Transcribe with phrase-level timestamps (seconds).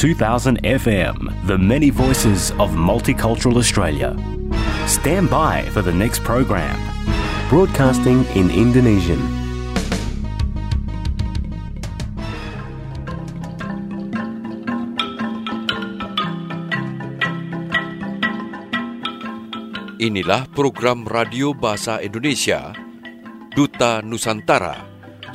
[0.00, 4.16] 2000 FM, the many voices of multicultural Australia.
[4.88, 6.72] Stand by for the next program.
[7.52, 9.20] Broadcasting in Indonesian.
[20.00, 22.72] Inilah program radio bahasa Indonesia
[23.52, 24.80] Duta Nusantara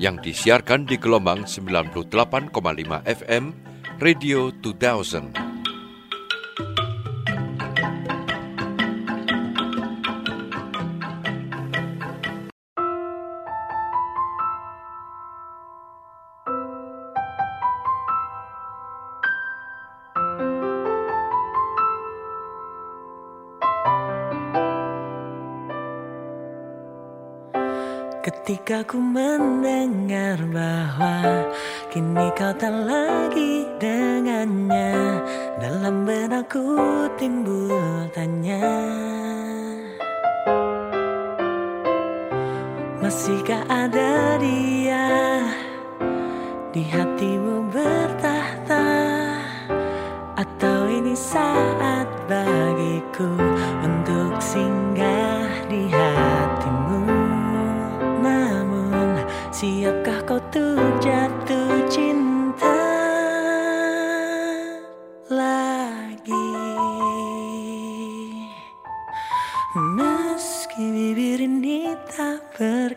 [0.01, 2.49] yang disiarkan di gelombang 98,5
[3.05, 3.64] FM
[3.95, 5.31] Radio 2000.
[28.25, 31.45] Ketika ku mendengar bahwa
[31.95, 35.15] Kini kau tak lagi dengannya.
[35.63, 37.71] Dalam benakku timbul
[38.11, 38.59] tanya.
[42.99, 45.39] Masihkah ada dia
[46.75, 48.87] Di hatimu bertahta?
[50.35, 53.39] Atau ini saat bagiku
[53.79, 57.07] Untuk singgah di hatimu?
[58.19, 61.34] Namun siapkah kau tuh jatuh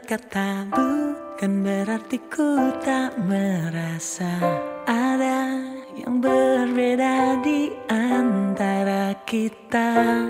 [0.09, 4.41] berkata Bukan berarti ku tak merasa
[4.89, 5.61] Ada
[6.01, 10.25] yang berbeda di antara kita.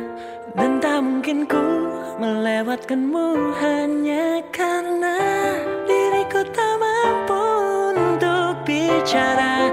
[0.58, 1.62] Dan tak mungkin ku
[2.18, 5.14] melewatkanmu hanya karena
[5.86, 7.44] Diriku tak mampu
[7.94, 9.70] untuk bicara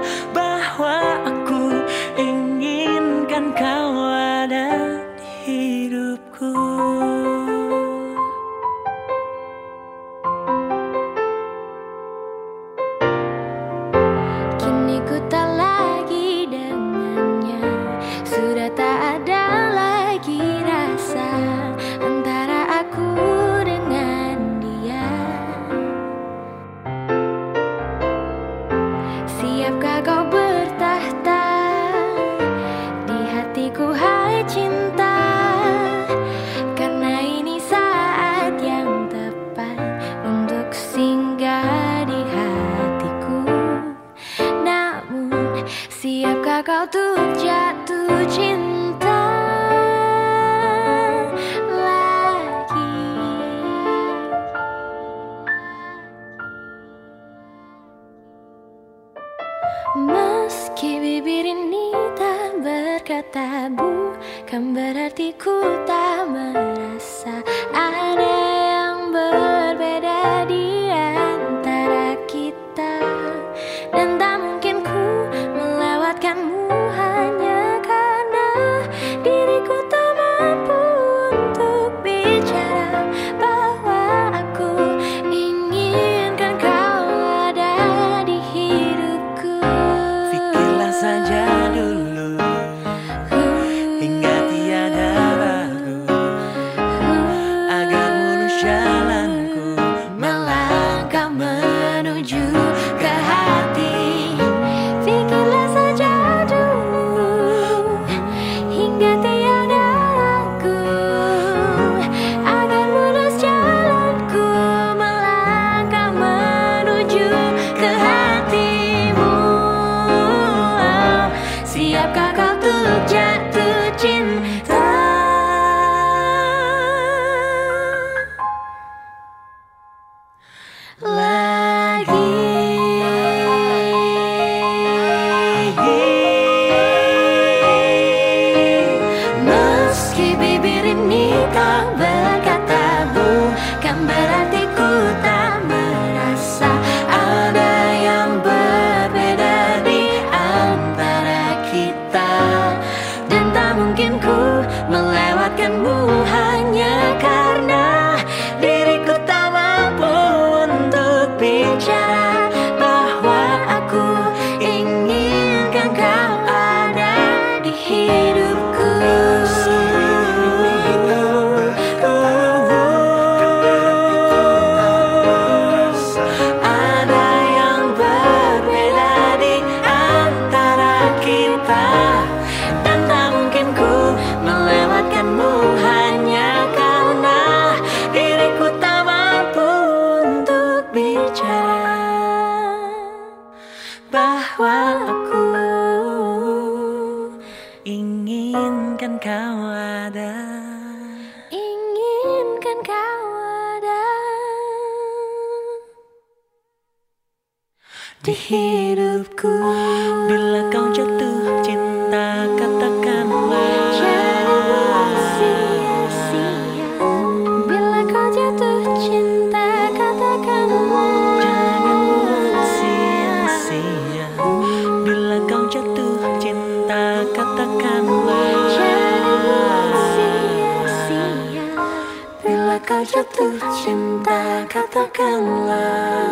[232.76, 236.28] Jatuh cinta katakanlah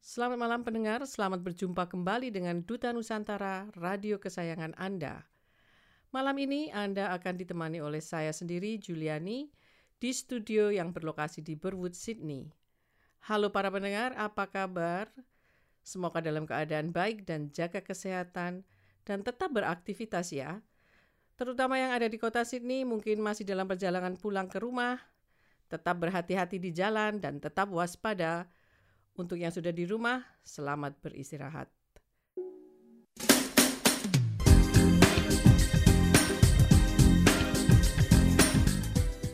[0.00, 5.28] Selamat malam pendengar, selamat berjumpa kembali dengan Duta Nusantara, radio kesayangan Anda.
[6.08, 9.52] Malam ini Anda akan ditemani oleh saya sendiri, Juliani,
[10.00, 12.48] di studio yang berlokasi di Burwood, Sydney.
[13.28, 15.12] Halo para pendengar, apa kabar?
[15.86, 18.66] Semoga dalam keadaan baik dan jaga kesehatan
[19.06, 20.58] dan tetap beraktivitas ya.
[21.38, 24.98] Terutama yang ada di kota Sydney mungkin masih dalam perjalanan pulang ke rumah.
[25.70, 28.50] Tetap berhati-hati di jalan dan tetap waspada
[29.14, 31.70] untuk yang sudah di rumah, selamat beristirahat.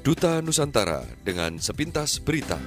[0.05, 2.61] Duta Nusantara dengan sepintas berita.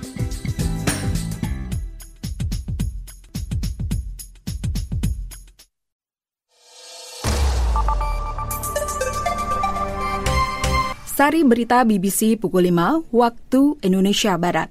[11.16, 14.68] Sari berita BBC pukul 5 waktu Indonesia Barat.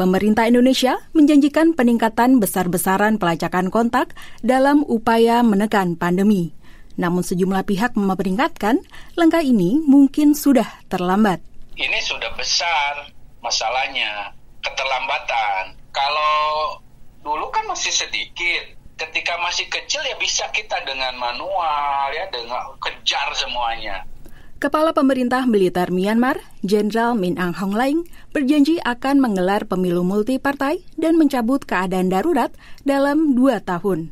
[0.00, 6.56] Pemerintah Indonesia menjanjikan peningkatan besar-besaran pelacakan kontak dalam upaya menekan pandemi.
[6.96, 8.80] Namun sejumlah pihak memperingatkan
[9.12, 11.44] langkah ini mungkin sudah terlambat.
[11.76, 13.12] Ini sudah besar
[13.44, 14.32] masalahnya,
[14.64, 15.76] keterlambatan.
[15.92, 16.80] Kalau
[17.20, 23.36] dulu kan masih sedikit, ketika masih kecil ya bisa kita dengan manual ya dengan kejar
[23.36, 24.13] semuanya.
[24.64, 31.68] Kepala Pemerintah Militer Myanmar, Jenderal Min Aung Hlaing, berjanji akan menggelar pemilu multipartai dan mencabut
[31.68, 32.48] keadaan darurat
[32.80, 34.08] dalam dua tahun.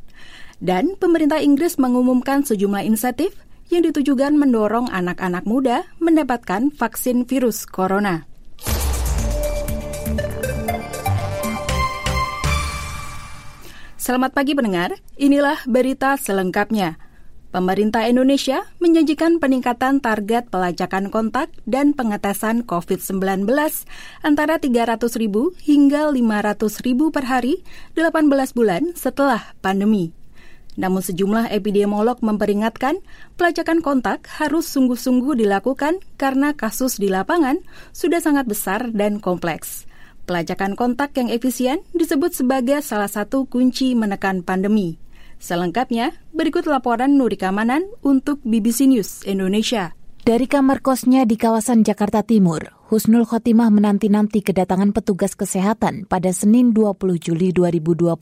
[0.60, 3.32] Dan pemerintah Inggris mengumumkan sejumlah insentif
[3.72, 8.28] yang ditujukan mendorong anak-anak muda mendapatkan vaksin virus corona.
[13.96, 17.00] Selamat pagi pendengar, inilah berita selengkapnya.
[17.52, 23.44] Pemerintah Indonesia menjanjikan peningkatan target pelacakan kontak dan pengetesan COVID-19
[24.24, 27.60] antara 300 ribu hingga 500 ribu per hari
[27.92, 30.16] 18 bulan setelah pandemi.
[30.80, 33.04] Namun sejumlah epidemiolog memperingatkan
[33.36, 37.60] pelacakan kontak harus sungguh-sungguh dilakukan karena kasus di lapangan
[37.92, 39.84] sudah sangat besar dan kompleks.
[40.24, 45.01] Pelacakan kontak yang efisien disebut sebagai salah satu kunci menekan pandemi.
[45.42, 49.90] Selengkapnya, berikut laporan Nuri Kamanan untuk BBC News Indonesia.
[50.22, 56.70] Dari kamar kosnya di kawasan Jakarta Timur, Husnul Khotimah menanti-nanti kedatangan petugas kesehatan pada Senin
[56.70, 58.14] 20 Juli 2021.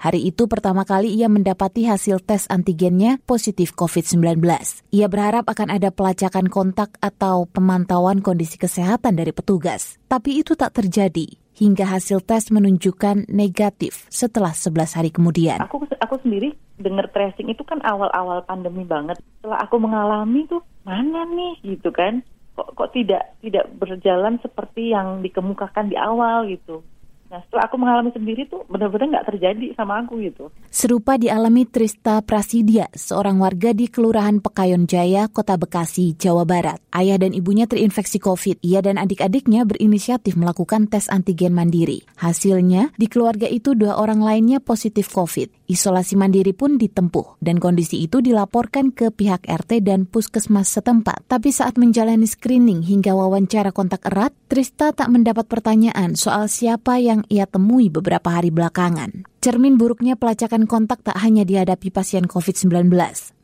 [0.00, 4.40] Hari itu pertama kali ia mendapati hasil tes antigennya positif COVID-19.
[4.88, 10.00] Ia berharap akan ada pelacakan kontak atau pemantauan kondisi kesehatan dari petugas.
[10.08, 11.28] Tapi itu tak terjadi
[11.58, 15.58] hingga hasil tes menunjukkan negatif setelah 11 hari kemudian.
[15.58, 19.18] Aku aku sendiri dengar tracing itu kan awal-awal pandemi banget.
[19.42, 22.22] Setelah aku mengalami tuh mana nih gitu kan?
[22.54, 26.86] Kok kok tidak tidak berjalan seperti yang dikemukakan di awal gitu.
[27.28, 30.48] Nah setelah aku mengalami sendiri tuh benar-benar nggak terjadi sama aku gitu.
[30.72, 36.80] Serupa dialami Trista Prasidya, seorang warga di Kelurahan Pekayon Jaya, Kota Bekasi, Jawa Barat.
[36.88, 38.64] Ayah dan ibunya terinfeksi COVID.
[38.64, 42.00] Ia dan adik-adiknya berinisiatif melakukan tes antigen mandiri.
[42.16, 45.68] Hasilnya, di keluarga itu dua orang lainnya positif COVID.
[45.68, 51.28] Isolasi mandiri pun ditempuh dan kondisi itu dilaporkan ke pihak RT dan puskesmas setempat.
[51.28, 57.17] Tapi saat menjalani screening hingga wawancara kontak erat, Trista tak mendapat pertanyaan soal siapa yang
[57.26, 59.26] ia temui beberapa hari belakangan.
[59.38, 62.90] Cermin buruknya pelacakan kontak tak hanya dihadapi pasien COVID-19,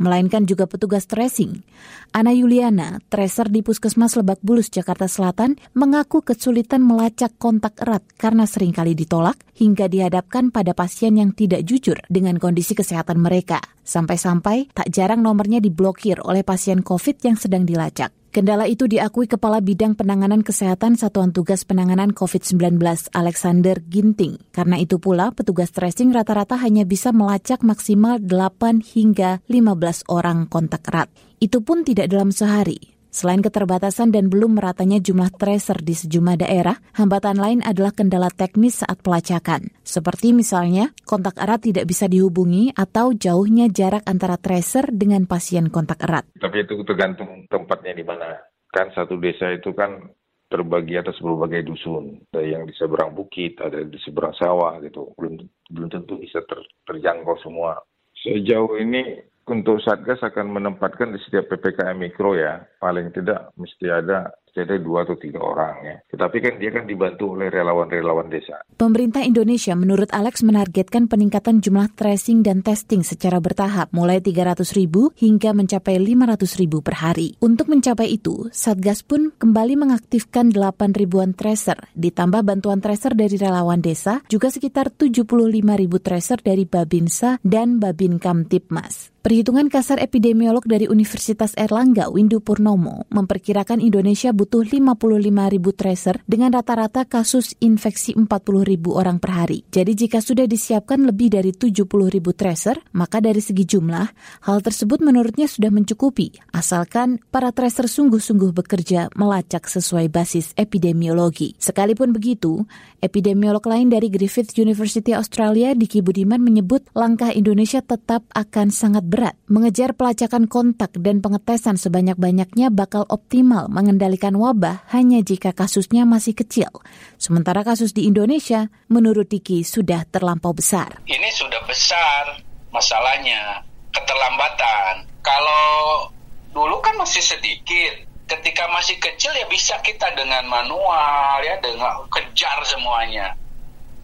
[0.03, 1.63] melainkan juga petugas tracing.
[2.11, 8.43] Ana Yuliana, tracer di Puskesmas Lebak Bulus, Jakarta Selatan, mengaku kesulitan melacak kontak erat karena
[8.47, 13.63] sering kali ditolak hingga dihadapkan pada pasien yang tidak jujur dengan kondisi kesehatan mereka.
[13.87, 18.24] Sampai-sampai tak jarang nomornya diblokir oleh pasien COVID yang sedang dilacak.
[18.35, 22.83] Kendala itu diakui Kepala Bidang Penanganan Kesehatan Satuan Tugas Penanganan COVID-19
[23.15, 24.43] Alexander Ginting.
[24.51, 30.83] Karena itu pula petugas tracing rata-rata hanya bisa melacak maksimal 8 hingga 15 orang kontak
[30.91, 31.15] erat.
[31.39, 32.94] Itu pun tidak dalam sehari.
[33.15, 38.83] Selain keterbatasan dan belum meratanya jumlah tracer di sejumlah daerah, hambatan lain adalah kendala teknis
[38.83, 39.71] saat pelacakan.
[39.87, 46.03] Seperti misalnya, kontak erat tidak bisa dihubungi atau jauhnya jarak antara tracer dengan pasien kontak
[46.03, 46.27] erat.
[46.43, 48.35] Tapi itu tergantung tempatnya di mana.
[48.75, 50.11] Kan satu desa itu kan
[50.51, 52.19] terbagi atas berbagai dusun.
[52.35, 55.15] Ada yang di seberang bukit, ada di seberang sawah gitu.
[55.15, 55.39] Belum
[55.71, 57.79] belum tentu bisa ter, terjangkau semua.
[58.27, 64.33] Sejauh ini untuk Satgas akan menempatkan di setiap PPKM Mikro ya, paling tidak mesti ada
[64.55, 65.97] jadi dua atau tiga orang ya.
[66.15, 68.63] Tetapi kan dia kan dibantu oleh relawan-relawan desa.
[68.79, 75.11] Pemerintah Indonesia menurut Alex menargetkan peningkatan jumlah tracing dan testing secara bertahap mulai 300 ribu
[75.19, 77.35] hingga mencapai 500 ribu per hari.
[77.43, 83.83] Untuk mencapai itu, Satgas pun kembali mengaktifkan 8 ribuan tracer, ditambah bantuan tracer dari relawan
[83.83, 85.27] desa, juga sekitar 75
[85.75, 89.14] ribu tracer dari Babinsa dan Babin Kamtipmas.
[89.25, 95.01] Perhitungan kasar epidemiolog dari Universitas Erlangga, Windu Purnomo, memperkirakan Indonesia butuh 55
[95.49, 98.29] ribu tracer dengan rata-rata kasus infeksi 40
[98.69, 99.65] ribu orang per hari.
[99.73, 104.13] Jadi jika sudah disiapkan lebih dari 70 ribu tracer, maka dari segi jumlah,
[104.45, 111.57] hal tersebut menurutnya sudah mencukupi, asalkan para tracer sungguh-sungguh bekerja melacak sesuai basis epidemiologi.
[111.57, 112.69] Sekalipun begitu,
[113.01, 119.39] epidemiolog lain dari Griffith University Australia, Diki Budiman menyebut langkah Indonesia tetap akan sangat berat.
[119.47, 126.75] Mengejar pelacakan kontak dan pengetesan sebanyak-banyaknya bakal optimal mengendalikan wabah hanya jika kasusnya masih kecil.
[127.15, 130.99] Sementara kasus di Indonesia, menurut Diki, sudah terlampau besar.
[131.07, 132.43] Ini sudah besar
[132.75, 133.63] masalahnya,
[133.95, 135.07] keterlambatan.
[135.23, 136.11] Kalau
[136.51, 142.59] dulu kan masih sedikit, ketika masih kecil ya bisa kita dengan manual ya dengan kejar
[142.67, 143.37] semuanya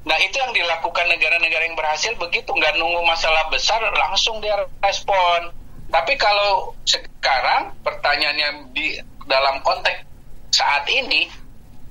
[0.01, 5.53] Nah itu yang dilakukan negara-negara yang berhasil begitu nggak nunggu masalah besar langsung dia respon.
[5.91, 8.97] Tapi kalau sekarang pertanyaannya di
[9.29, 10.07] dalam konteks
[10.55, 11.29] saat ini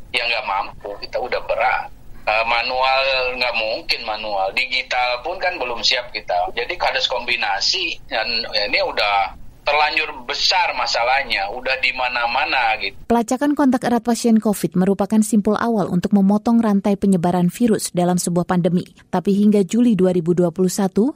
[0.10, 1.90] ya nggak mampu kita udah berat.
[2.30, 3.02] Uh, manual
[3.42, 8.86] nggak mungkin manual digital pun kan belum siap kita jadi kades kombinasi dan ya ini
[8.86, 12.96] udah terlanjur besar masalahnya, udah di mana-mana gitu.
[13.06, 18.50] Pelacakan kontak erat pasien COVID merupakan simpul awal untuk memotong rantai penyebaran virus dalam sebuah
[18.50, 18.86] pandemi.
[19.14, 20.50] Tapi hingga Juli 2021,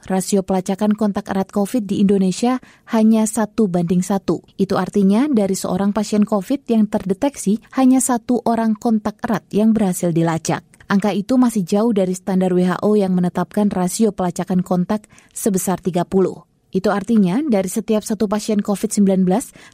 [0.06, 2.62] rasio pelacakan kontak erat COVID di Indonesia
[2.94, 4.44] hanya satu banding satu.
[4.54, 10.14] Itu artinya dari seorang pasien COVID yang terdeteksi hanya satu orang kontak erat yang berhasil
[10.14, 10.62] dilacak.
[10.84, 16.53] Angka itu masih jauh dari standar WHO yang menetapkan rasio pelacakan kontak sebesar 30.
[16.74, 19.22] Itu artinya dari setiap satu pasien COVID-19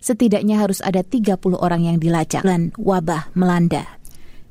[0.05, 3.97] setidaknya harus ada 30 orang yang dilacak dan wabah melanda.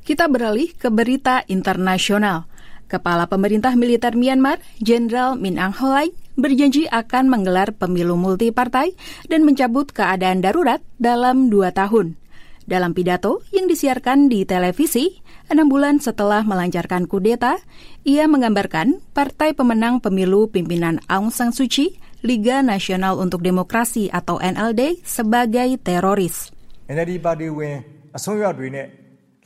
[0.02, 2.50] Kita beralih ke berita internasional.
[2.90, 6.10] Kepala Pemerintah Militer Myanmar, Jenderal Min Aung Hlaing,
[6.42, 8.98] berjanji akan menggelar pemilu multipartai
[9.30, 12.18] dan mencabut keadaan darurat dalam dua tahun.
[12.66, 15.22] Dalam pidato yang disiarkan di televisi,
[15.54, 17.62] enam bulan setelah melancarkan kudeta,
[18.02, 24.41] ia menggambarkan partai pemenang pemilu pimpinan Aung San Suu Kyi Liga Nasional untuk Demokrasi atau
[24.41, 26.49] NLD sebagai teroris.
[26.89, 27.77] NLD ပါတီဝင်
[28.17, 28.87] အစွန်းရောက်တွေနဲ့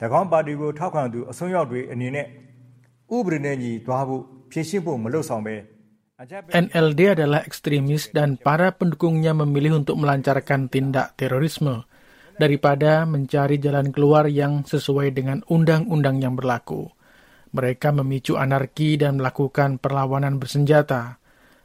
[0.21, 2.27] ၎င်းပါတီကိုထောက်ခံသူအစွန်းရောက်တွေအနေနဲ့
[3.17, 5.57] ဥပဒေနဲ့ညီသွားဖို့ဖြည့်ရှင်းဖို့မလုပ်ဆောင်ပဲ
[6.67, 11.87] NLD adalah ekstremis dan para pendukungnya memilih untuk melancarkan tindak terorisme
[12.43, 16.91] daripada mencari jalan keluar yang sesuai dengan undang-undang yang berlaku.
[17.55, 21.22] Mereka memicu anarki dan melakukan perlawanan bersenjata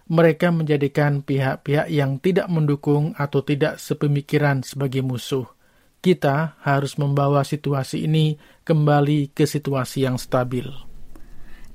[0.09, 5.45] mereka menjadikan pihak-pihak yang tidak mendukung atau tidak sepemikiran sebagai musuh.
[6.01, 10.65] Kita harus membawa situasi ini kembali ke situasi yang stabil.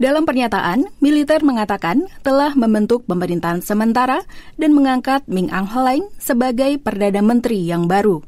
[0.02, 4.26] Dalam pernyataan, militer mengatakan telah membentuk pemerintahan sementara
[4.58, 8.26] dan mengangkat Ming Aung Hlaing sebagai Perdana Menteri yang baru.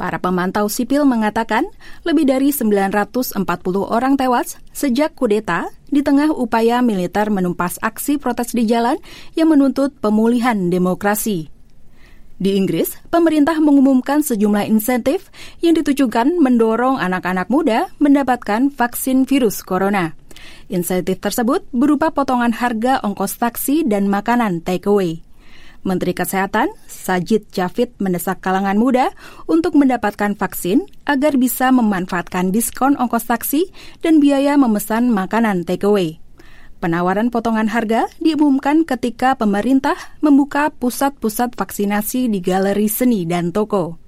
[0.00, 1.68] Para pemantau sipil mengatakan
[2.02, 3.38] lebih dari 940
[3.86, 8.98] orang tewas sejak kudeta di tengah upaya militer menumpas aksi protes di jalan
[9.38, 11.52] yang menuntut pemulihan demokrasi.
[12.42, 15.30] Di Inggris, pemerintah mengumumkan sejumlah insentif
[15.62, 20.18] yang ditujukan mendorong anak-anak muda mendapatkan vaksin virus corona.
[20.66, 25.22] Insentif tersebut berupa potongan harga ongkos taksi dan makanan takeaway.
[25.82, 29.10] Menteri Kesehatan Sajid Javid mendesak kalangan muda
[29.50, 36.22] untuk mendapatkan vaksin agar bisa memanfaatkan diskon ongkos taksi dan biaya memesan makanan takeaway.
[36.82, 44.02] Penawaran potongan harga diumumkan ketika pemerintah membuka pusat-pusat vaksinasi di galeri seni dan toko.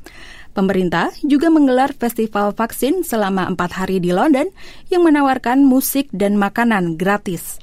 [0.54, 4.50] Pemerintah juga menggelar festival vaksin selama empat hari di London
[4.90, 7.58] yang menawarkan musik dan makanan gratis.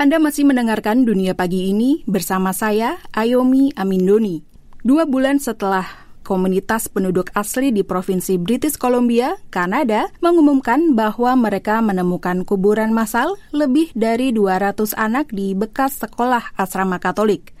[0.00, 4.40] Anda masih mendengarkan Dunia Pagi ini bersama saya, Ayomi Amindoni.
[4.80, 5.84] Dua bulan setelah
[6.24, 13.92] komunitas penduduk asli di Provinsi British Columbia, Kanada, mengumumkan bahwa mereka menemukan kuburan massal lebih
[13.92, 17.52] dari 200 anak di bekas sekolah asrama Katolik.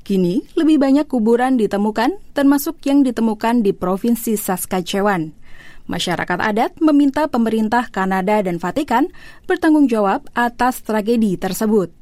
[0.00, 5.36] Kini, lebih banyak kuburan ditemukan, termasuk yang ditemukan di Provinsi Saskatchewan.
[5.92, 9.12] Masyarakat adat meminta pemerintah Kanada dan Vatikan
[9.44, 11.92] bertanggung jawab atas tragedi tersebut.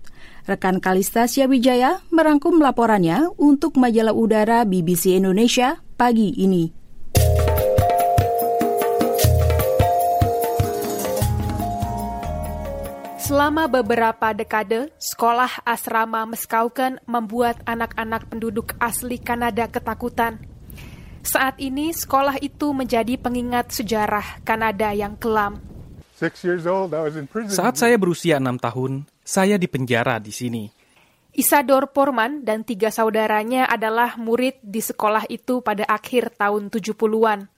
[0.46, 6.70] Rekan Kalista Wijaya merangkum laporannya untuk majalah udara BBC Indonesia pagi ini.
[13.18, 20.49] Selama beberapa dekade, sekolah asrama Meskauken membuat anak-anak penduduk asli Kanada ketakutan
[21.20, 25.60] saat ini sekolah itu menjadi pengingat sejarah Kanada yang kelam.
[27.48, 30.64] Saat saya berusia enam tahun, saya dipenjara di sini.
[31.30, 37.48] Isador Porman dan tiga saudaranya adalah murid di sekolah itu pada akhir tahun 70-an.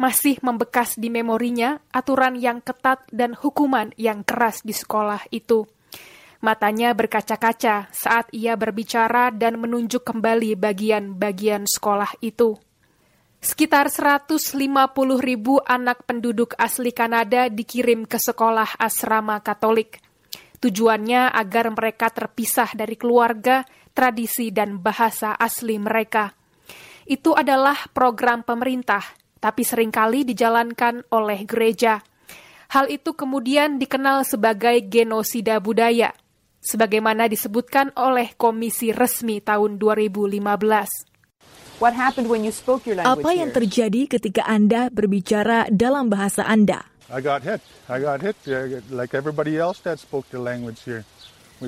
[0.00, 5.68] Masih membekas di memorinya aturan yang ketat dan hukuman yang keras di sekolah itu.
[6.40, 12.60] Matanya berkaca-kaca saat ia berbicara dan menunjuk kembali bagian-bagian sekolah itu.
[13.46, 14.58] Sekitar 150
[15.22, 20.02] ribu anak penduduk asli Kanada dikirim ke sekolah asrama Katolik.
[20.58, 23.62] Tujuannya agar mereka terpisah dari keluarga,
[23.94, 26.34] tradisi, dan bahasa asli mereka.
[27.06, 29.06] Itu adalah program pemerintah,
[29.38, 32.02] tapi sering kali dijalankan oleh gereja.
[32.74, 36.10] Hal itu kemudian dikenal sebagai genosida budaya,
[36.58, 41.15] sebagaimana disebutkan oleh Komisi Resmi tahun 2015.
[43.04, 46.88] Apa yang terjadi ketika Anda berbicara dalam bahasa Anda?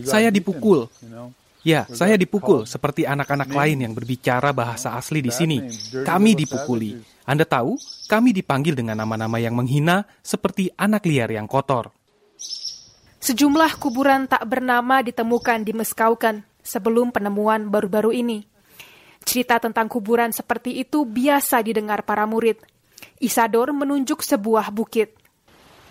[0.08, 0.88] Saya dipukul.
[1.60, 5.60] Ya, saya dipukul seperti anak-anak lain yang berbicara bahasa asli di sini.
[5.92, 6.96] Kami dipukuli.
[7.28, 7.76] Anda tahu,
[8.08, 11.92] kami dipanggil dengan nama-nama yang menghina seperti anak liar yang kotor.
[13.20, 18.47] Sejumlah kuburan tak bernama ditemukan di Meskaukan sebelum penemuan baru-baru ini.
[19.28, 22.64] Cerita tentang kuburan seperti itu biasa didengar para murid.
[23.20, 25.12] Isador menunjuk sebuah bukit.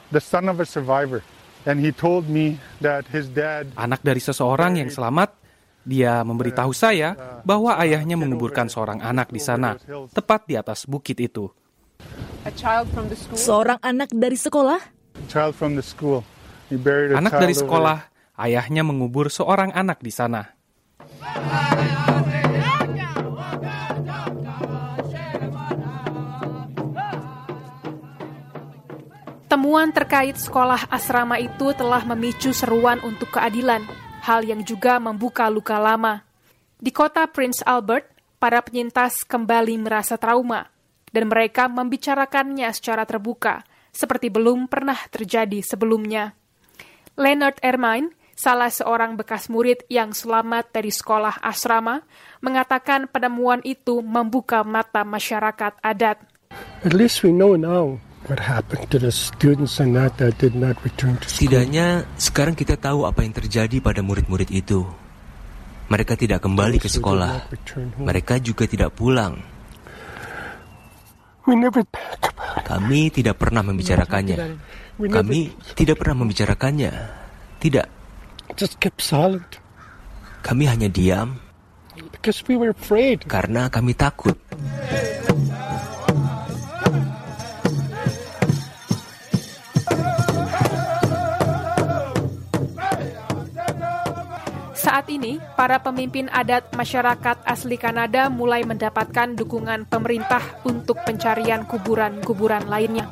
[0.09, 1.21] The son of a survivor.
[1.69, 5.37] And he told me that his dad Anak dari seseorang yang selamat,
[5.85, 7.13] dia memberitahu saya
[7.45, 9.77] bahwa ayahnya menguburkan seorang anak di sana,
[10.09, 11.45] tepat di atas bukit itu.
[13.37, 14.81] Seorang anak dari sekolah?
[17.13, 17.97] Anak dari sekolah,
[18.41, 20.57] ayahnya mengubur seorang anak di sana.
[29.57, 33.81] Temuan terkait sekolah asrama itu telah memicu seruan untuk keadilan,
[34.21, 36.21] hal yang juga membuka luka lama.
[36.77, 38.05] Di kota Prince Albert,
[38.37, 40.69] para penyintas kembali merasa trauma,
[41.09, 46.37] dan mereka membicarakannya secara terbuka, seperti belum pernah terjadi sebelumnya.
[47.17, 52.05] Leonard Ermine, salah seorang bekas murid yang selamat dari sekolah asrama,
[52.45, 56.21] mengatakan penemuan itu membuka mata masyarakat adat.
[56.85, 57.97] At least we know now
[61.23, 61.87] Setidaknya
[62.19, 64.83] sekarang kita tahu apa yang terjadi pada murid-murid itu.
[65.87, 67.47] Mereka tidak kembali ke sekolah.
[67.95, 69.39] Mereka juga tidak pulang.
[72.67, 74.37] Kami tidak pernah membicarakannya.
[74.99, 75.39] Kami
[75.79, 76.91] tidak pernah membicarakannya.
[77.63, 77.87] Tidak.
[80.43, 81.39] Kami hanya diam
[83.27, 84.37] karena kami takut.
[94.87, 102.71] Saat ini, para pemimpin adat masyarakat asli Kanada mulai mendapatkan dukungan pemerintah untuk pencarian kuburan-kuburan
[102.71, 103.03] lainnya.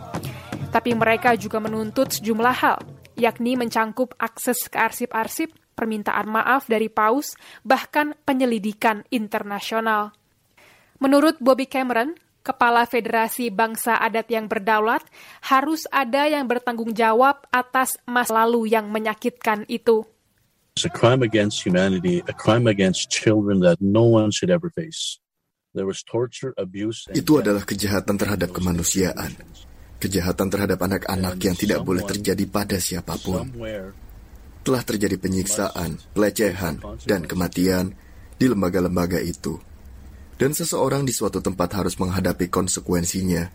[0.71, 2.79] Tapi mereka juga menuntut sejumlah hal,
[3.19, 7.35] yakni mencangkup akses ke arsip-arsip, permintaan maaf dari paus,
[7.67, 10.15] bahkan penyelidikan internasional.
[11.03, 15.03] Menurut Bobby Cameron, Kepala Federasi Bangsa Adat yang Berdaulat,
[15.51, 20.14] harus ada yang bertanggung jawab atas masa lalu yang menyakitkan itu.
[20.75, 25.23] It's a crime against humanity, a crime against children that no one should ever face.
[25.71, 29.39] There was torture, abuse, and Itu adalah kejahatan terhadap kemanusiaan.
[30.03, 33.55] Kejahatan terhadap anak-anak yang tidak boleh terjadi pada siapa pun.
[34.67, 37.95] Telah terjadi penyiksaan, pelecehan, dan kematian
[38.35, 39.55] di lembaga-lembaga itu.
[40.35, 43.47] Dan seseorang di suatu tempat harus menghadapi konsekuensinya.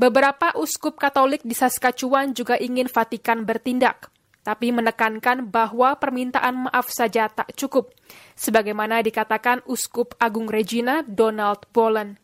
[0.00, 4.16] Beberapa uskup Katolik di Saskatchewan juga ingin Vatikan bertindak
[4.48, 7.92] tapi menekankan bahwa permintaan maaf saja tak cukup,
[8.32, 12.16] sebagaimana dikatakan Uskup Agung Regina Donald Bollen.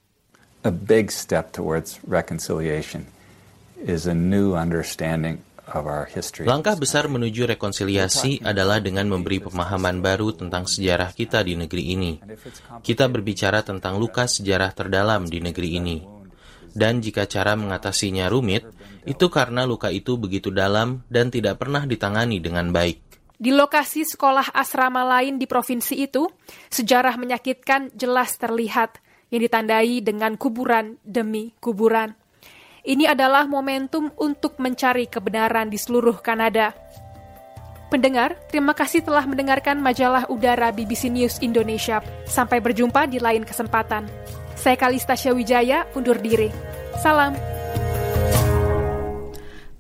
[0.65, 3.05] A big step towards reconciliation
[3.77, 5.45] is a new understanding
[6.45, 12.21] Langkah besar menuju rekonsiliasi adalah dengan memberi pemahaman baru tentang sejarah kita di negeri ini.
[12.85, 15.97] Kita berbicara tentang luka sejarah terdalam di negeri ini.
[16.69, 18.69] Dan jika cara mengatasinya rumit,
[19.05, 23.05] itu karena luka itu begitu dalam dan tidak pernah ditangani dengan baik.
[23.35, 26.25] Di lokasi sekolah asrama lain di provinsi itu,
[26.73, 32.15] sejarah menyakitkan jelas terlihat yang ditandai dengan kuburan demi kuburan.
[32.85, 36.77] Ini adalah momentum untuk mencari kebenaran di seluruh Kanada.
[37.89, 42.05] Pendengar, terima kasih telah mendengarkan majalah udara BBC News Indonesia.
[42.29, 44.05] Sampai berjumpa di lain kesempatan.
[44.55, 46.49] Saya Kalista Wijaya, undur diri.
[47.01, 47.37] Salam.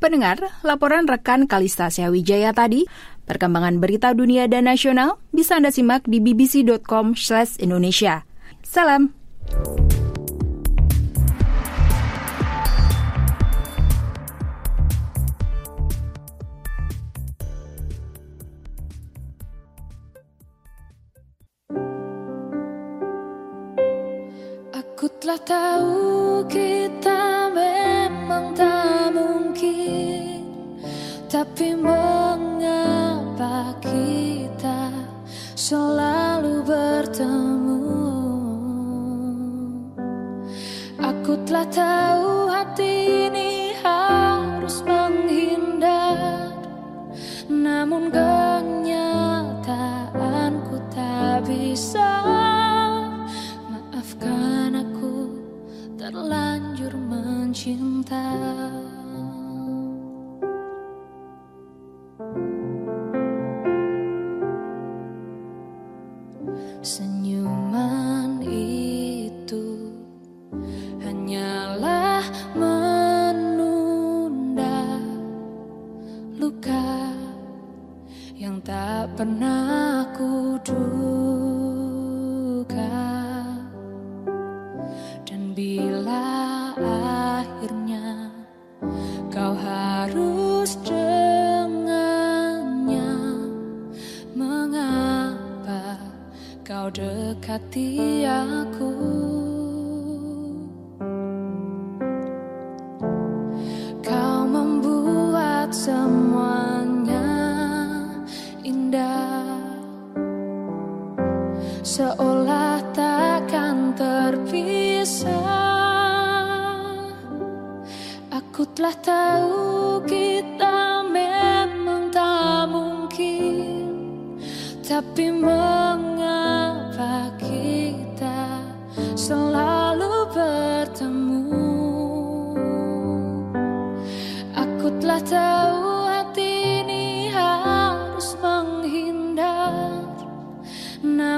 [0.04, 2.84] Pendengar, laporan rekan Kalista Wijaya tadi,
[3.24, 8.28] perkembangan berita dunia dan nasional bisa Anda simak di bbc.com/indonesia.
[8.60, 9.16] Salam.
[24.94, 28.83] Ku telah tahu kita memang tak
[31.34, 34.86] Tapi mengapa kita
[35.58, 37.82] selalu bertemu?
[41.02, 46.54] Aku telah tahu hati ini harus menghindar.
[47.50, 52.14] Namun kenyataanku tak bisa.
[56.04, 58.28] Terlanjur mencinta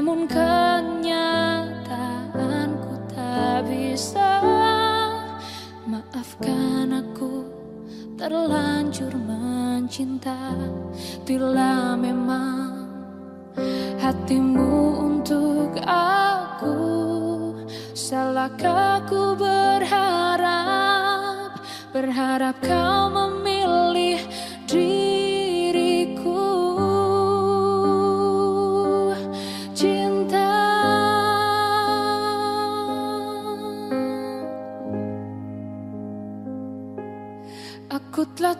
[0.06, 4.38] Namun kenyataanku tak bisa.
[5.82, 7.42] Maafkan aku
[8.14, 10.54] terlanjur mencinta.
[11.26, 12.86] Bila memang
[13.98, 16.78] hatimu untuk aku
[17.90, 20.86] Salahkah ku berharap?
[21.90, 24.22] Berharap kau memilih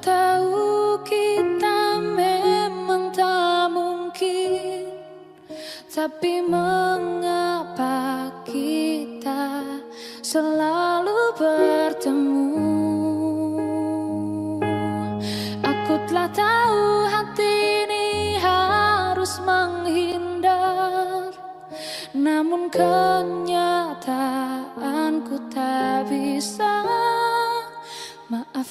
[0.07, 4.95] tahu kita memang tak mungkin
[5.91, 9.67] Tapi mengapa kita
[10.23, 12.47] selalu bertemu?
[15.67, 21.35] Aku telah tahu hati ini harus menghindar
[22.15, 26.87] Namun kenyataanku tak bisa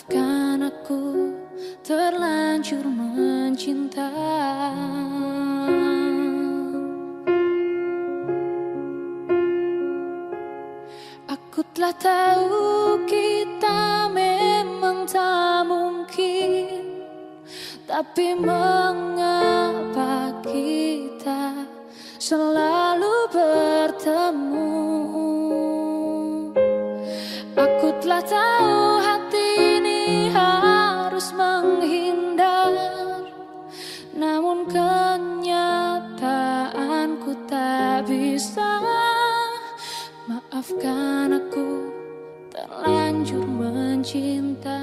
[0.05, 1.33] Maafkan aku
[1.81, 4.13] terlanjur mencinta.
[11.75, 16.87] Telah tahu kita memang tak mungkin
[17.83, 21.67] Tapi mengapa kita
[22.15, 24.71] selalu bertemu?
[27.59, 28.74] Aku telah tahu
[31.65, 32.69] menghindar
[34.15, 38.79] Namun kenyataanku tak bisa.
[40.25, 41.91] Maafkan aku
[42.47, 44.79] terlanjur mencinta.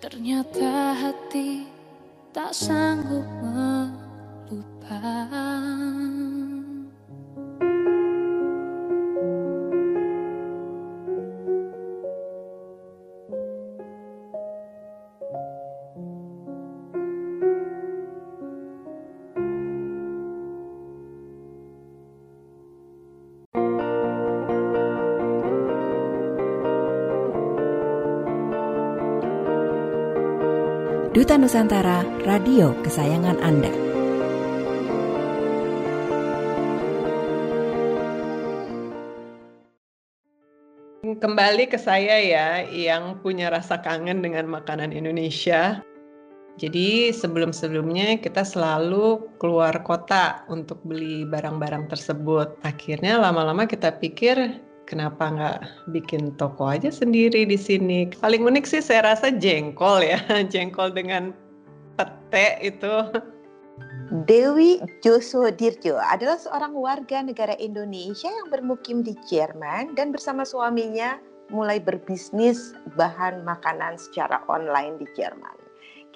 [0.00, 1.68] Ternyata hati
[2.32, 3.28] tak sanggup
[4.48, 6.05] melupakan.
[31.26, 33.66] Duta Nusantara, radio kesayangan Anda.
[41.18, 45.82] Kembali ke saya ya, yang punya rasa kangen dengan makanan Indonesia.
[46.62, 52.54] Jadi sebelum-sebelumnya kita selalu keluar kota untuk beli barang-barang tersebut.
[52.62, 55.58] Akhirnya lama-lama kita pikir kenapa nggak
[55.92, 58.08] bikin toko aja sendiri di sini?
[58.22, 60.22] Paling unik sih saya rasa jengkol ya,
[60.54, 61.34] jengkol dengan
[61.98, 63.10] pete itu.
[64.30, 71.18] Dewi Joso Dirjo adalah seorang warga negara Indonesia yang bermukim di Jerman dan bersama suaminya
[71.50, 75.65] mulai berbisnis bahan makanan secara online di Jerman.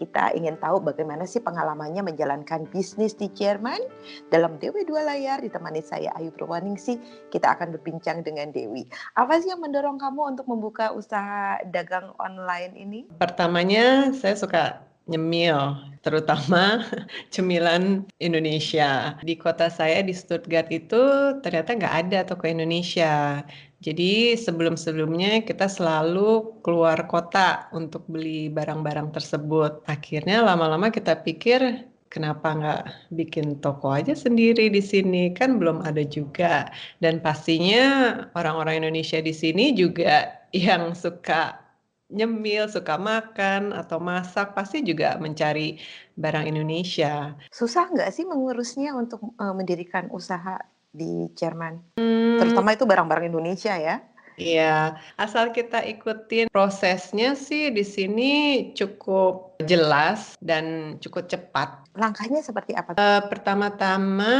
[0.00, 3.84] Kita ingin tahu bagaimana sih pengalamannya menjalankan bisnis di Jerman.
[4.32, 6.96] Dalam Dewi Dua Layar ditemani saya Ayu Purwaningsih,
[7.28, 8.88] kita akan berbincang dengan Dewi.
[9.20, 13.00] Apa sih yang mendorong kamu untuk membuka usaha dagang online ini?
[13.20, 16.80] Pertamanya saya suka nyemil, terutama
[17.34, 19.20] cemilan Indonesia.
[19.20, 23.44] Di kota saya di Stuttgart itu ternyata nggak ada toko Indonesia.
[23.80, 29.80] Jadi sebelum-sebelumnya kita selalu keluar kota untuk beli barang-barang tersebut.
[29.88, 32.82] Akhirnya lama-lama kita pikir kenapa nggak
[33.16, 36.68] bikin toko aja sendiri di sini kan belum ada juga.
[37.00, 41.56] Dan pastinya orang-orang Indonesia di sini juga yang suka
[42.12, 45.80] nyemil, suka makan atau masak pasti juga mencari
[46.20, 47.32] barang Indonesia.
[47.48, 51.98] Susah nggak sih mengurusnya untuk uh, mendirikan usaha di Jerman?
[51.98, 52.38] Hmm.
[52.42, 54.02] Terutama itu barang-barang Indonesia ya.
[54.40, 58.32] Iya, asal kita ikutin prosesnya sih di sini
[58.72, 61.84] cukup jelas dan cukup cepat.
[61.92, 62.96] Langkahnya seperti apa?
[62.96, 64.34] Uh, pertama-tama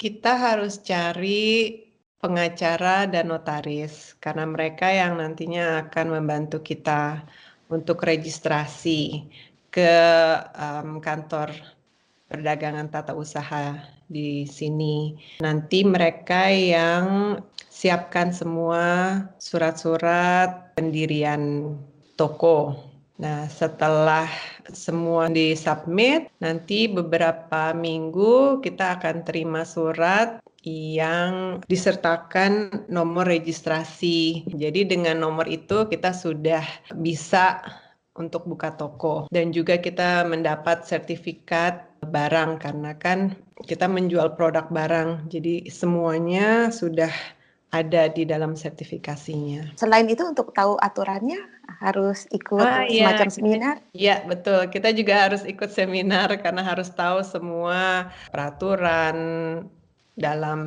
[0.00, 1.84] kita harus cari
[2.20, 7.24] pengacara dan notaris karena mereka yang nantinya akan membantu kita
[7.68, 9.28] untuk registrasi
[9.68, 9.92] ke
[10.56, 11.52] um, kantor
[12.30, 13.74] perdagangan tata usaha
[14.06, 15.18] di sini.
[15.42, 21.74] Nanti mereka yang siapkan semua surat-surat pendirian
[22.14, 22.78] toko.
[23.20, 24.30] Nah, setelah
[24.72, 34.48] semua disubmit, nanti beberapa minggu kita akan terima surat yang disertakan nomor registrasi.
[34.56, 36.64] Jadi dengan nomor itu kita sudah
[36.96, 37.60] bisa
[38.16, 45.28] untuk buka toko dan juga kita mendapat sertifikat barang karena kan kita menjual produk barang.
[45.28, 47.12] Jadi semuanya sudah
[47.70, 49.78] ada di dalam sertifikasinya.
[49.78, 51.38] Selain itu untuk tahu aturannya
[51.78, 53.06] harus ikut ah, iya.
[53.06, 53.34] semacam iya.
[53.34, 53.74] seminar?
[53.94, 54.60] Iya, betul.
[54.74, 59.16] Kita juga harus ikut seminar karena harus tahu semua peraturan
[60.18, 60.60] dalam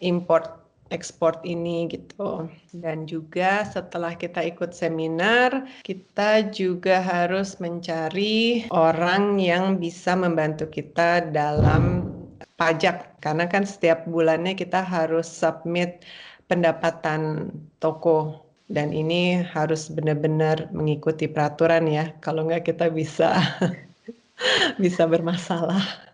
[0.00, 0.63] import
[0.94, 2.46] ekspor ini gitu.
[2.70, 11.26] Dan juga setelah kita ikut seminar, kita juga harus mencari orang yang bisa membantu kita
[11.34, 12.06] dalam
[12.54, 16.06] pajak karena kan setiap bulannya kita harus submit
[16.46, 17.50] pendapatan
[17.82, 22.14] toko dan ini harus benar-benar mengikuti peraturan ya.
[22.22, 23.36] Kalau nggak kita bisa
[24.82, 26.13] bisa bermasalah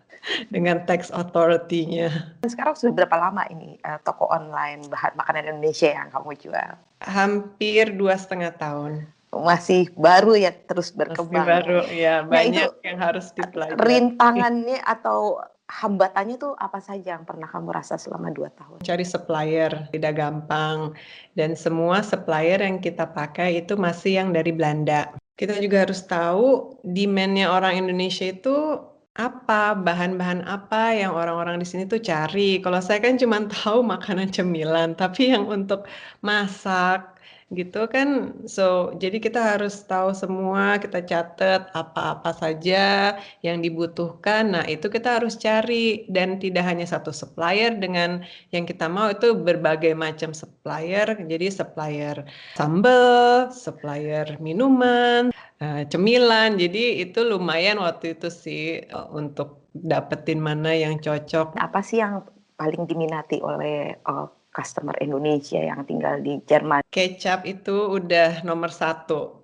[0.53, 2.35] dengan tax authority-nya.
[2.45, 6.71] Sekarang sudah berapa lama ini uh, toko online bahan makanan Indonesia yang kamu jual?
[7.01, 9.05] Hampir dua setengah tahun.
[9.31, 11.47] Masih baru ya terus berkembang.
[11.47, 13.79] Masih baru ya banyak nah, yang harus dipelajari.
[13.79, 15.39] Rintangannya atau
[15.71, 18.83] hambatannya tuh apa saja yang pernah kamu rasa selama dua tahun?
[18.83, 20.91] Cari supplier tidak gampang
[21.39, 25.15] dan semua supplier yang kita pakai itu masih yang dari Belanda.
[25.39, 28.77] Kita juga harus tahu demandnya orang Indonesia itu
[29.17, 32.41] apa, bahan-bahan apa yang orang-orang di sini tuh cari.
[32.63, 35.79] Kalau saya kan cuma tahu makanan cemilan, tapi yang untuk
[36.23, 37.10] masak
[37.51, 38.31] gitu kan.
[38.47, 44.55] So jadi kita harus tahu semua kita catat apa-apa saja yang dibutuhkan.
[44.55, 46.07] Nah itu kita harus cari.
[46.11, 48.23] Dan tidak hanya satu supplier dengan
[48.55, 51.07] yang kita mau itu berbagai macam supplier.
[51.27, 52.23] Jadi supplier
[52.55, 56.55] sambal supplier minuman uh, cemilan.
[56.55, 61.55] Jadi itu lumayan waktu itu sih uh, untuk dapetin mana yang cocok.
[61.59, 62.23] Apa sih yang
[62.59, 66.83] paling diminati oleh uh, customer Indonesia yang tinggal di Jerman?
[66.91, 69.43] Kecap itu udah nomor satu.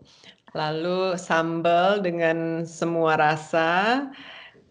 [0.55, 4.03] Lalu sambal dengan semua rasa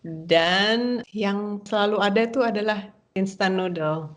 [0.06, 2.78] dan yang selalu ada itu adalah
[3.18, 4.12] instant noodle.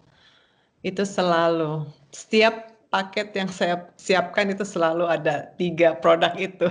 [0.86, 6.68] Itu selalu setiap paket yang saya siapkan itu selalu ada tiga produk itu.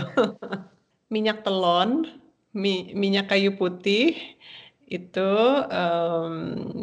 [1.15, 2.21] Minyak telon,
[2.53, 4.13] mi minyak kayu putih,
[4.93, 5.31] itu
[5.73, 6.33] um,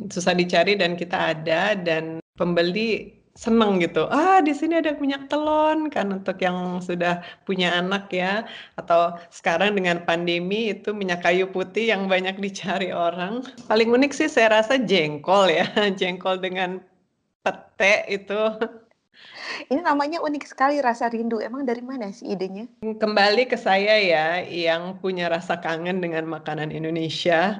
[0.09, 4.07] susah dicari dan kita ada dan pembeli seneng gitu.
[4.07, 8.47] Ah, di sini ada minyak telon kan untuk yang sudah punya anak ya
[8.79, 13.43] atau sekarang dengan pandemi itu minyak kayu putih yang banyak dicari orang.
[13.67, 15.67] Paling unik sih saya rasa jengkol ya.
[15.99, 16.79] Jengkol dengan
[17.43, 18.39] pete itu
[19.71, 21.39] ini namanya unik sekali rasa rindu.
[21.39, 22.67] Emang dari mana sih idenya?
[22.83, 27.59] Kembali ke saya ya, yang punya rasa kangen dengan makanan Indonesia.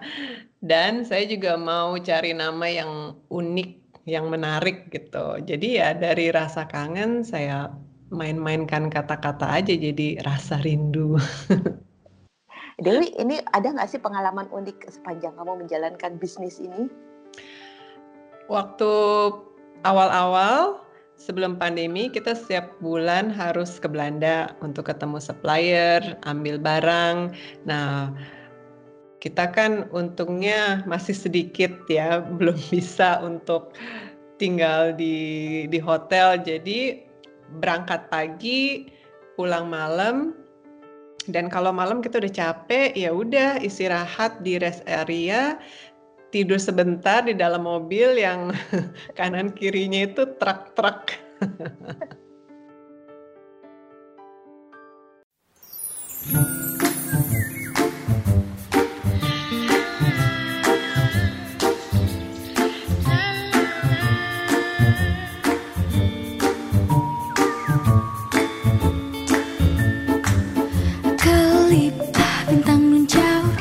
[0.66, 5.42] Dan saya juga mau cari nama yang unik, yang menarik gitu.
[5.42, 7.74] Jadi ya dari rasa kangen saya
[8.14, 11.18] main-mainkan kata-kata aja jadi rasa rindu.
[12.86, 16.92] Dewi, ini ada nggak sih pengalaman unik sepanjang kamu menjalankan bisnis ini?
[18.52, 18.92] Waktu
[19.88, 27.32] awal-awal sebelum pandemi kita setiap bulan harus ke Belanda untuk ketemu supplier, ambil barang.
[27.64, 28.12] Nah,
[29.20, 33.76] kita kan untungnya masih sedikit ya, belum bisa untuk
[34.42, 36.40] tinggal di di hotel.
[36.42, 37.04] Jadi
[37.62, 38.92] berangkat pagi,
[39.40, 40.36] pulang malam.
[41.26, 45.58] Dan kalau malam kita udah capek, ya udah istirahat di rest area
[46.36, 48.52] tidur sebentar di dalam mobil yang
[49.18, 51.16] kanan kirinya itu truk-truk.
[56.26, 56.62] Kelipah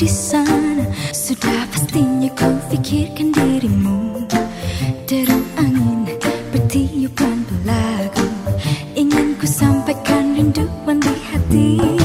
[0.05, 0.85] di sana.
[1.17, 4.29] Sudah pastinya ku pikirkan dirimu.
[5.09, 6.05] Deru angin
[6.53, 8.29] bertiupan belagu
[8.97, 12.04] Ingin ku sampaikan rinduan di hati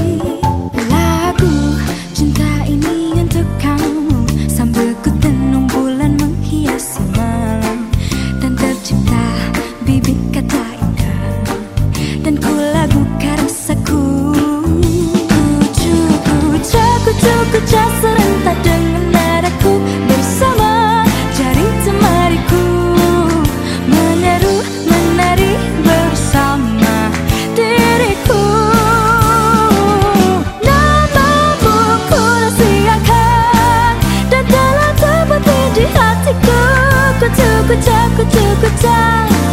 [37.70, 37.78] Kucu,
[38.18, 38.98] kucu, kucu, kucu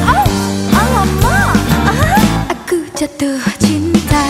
[0.09, 0.25] Oh,
[0.81, 1.53] alamak
[1.85, 2.17] ah,
[2.49, 4.25] Aku jatuh cinta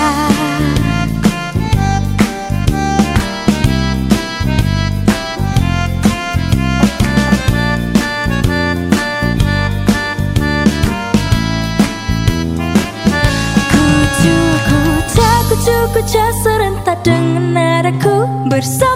[13.71, 14.37] Kucu,
[14.69, 18.96] kuca, kucu, kuca serentak dengan nadaku Bersama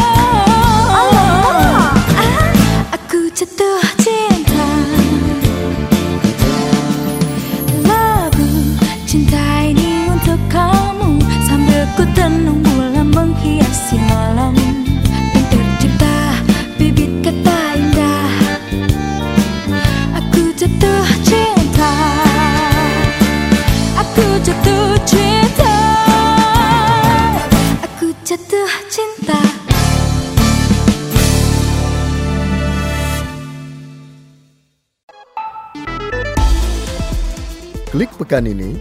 [38.41, 38.73] pekan ini,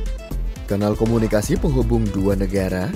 [0.64, 2.88] kanal komunikasi penghubung dua negara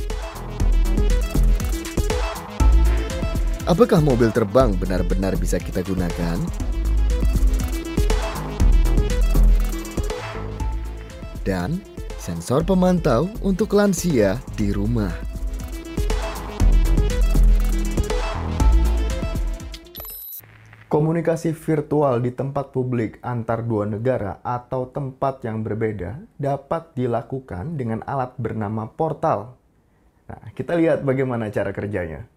[3.69, 6.37] Apakah mobil terbang benar-benar bisa kita gunakan?
[11.45, 11.81] Dan
[12.21, 15.34] sensor pemantau untuk lansia di rumah.
[20.95, 27.99] Komunikasi virtual di tempat publik antar dua negara atau tempat yang berbeda dapat dilakukan dengan
[28.07, 29.59] alat bernama portal.
[30.31, 32.31] Nah, kita lihat bagaimana cara kerjanya.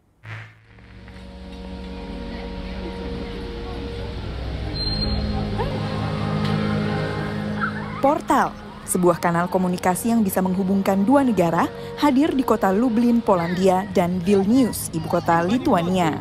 [8.02, 8.58] Portal,
[8.90, 11.70] sebuah kanal komunikasi yang bisa menghubungkan dua negara,
[12.02, 16.18] hadir di kota Lublin, Polandia, dan Vilnius, ibu kota Lituania.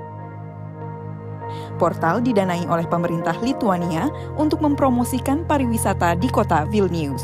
[1.79, 4.09] Portal didanai oleh pemerintah Lituania
[4.39, 7.23] untuk mempromosikan pariwisata di kota Vilnius.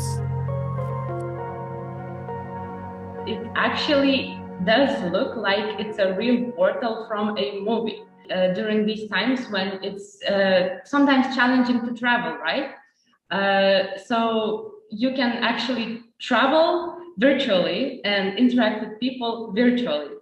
[3.25, 8.03] It actually does look like it's a real portal from a movie.
[8.31, 12.71] Uh, during these times when it's uh, sometimes challenging to travel, right?
[13.27, 20.20] Uh, so you can actually travel virtually and interact with people virtually.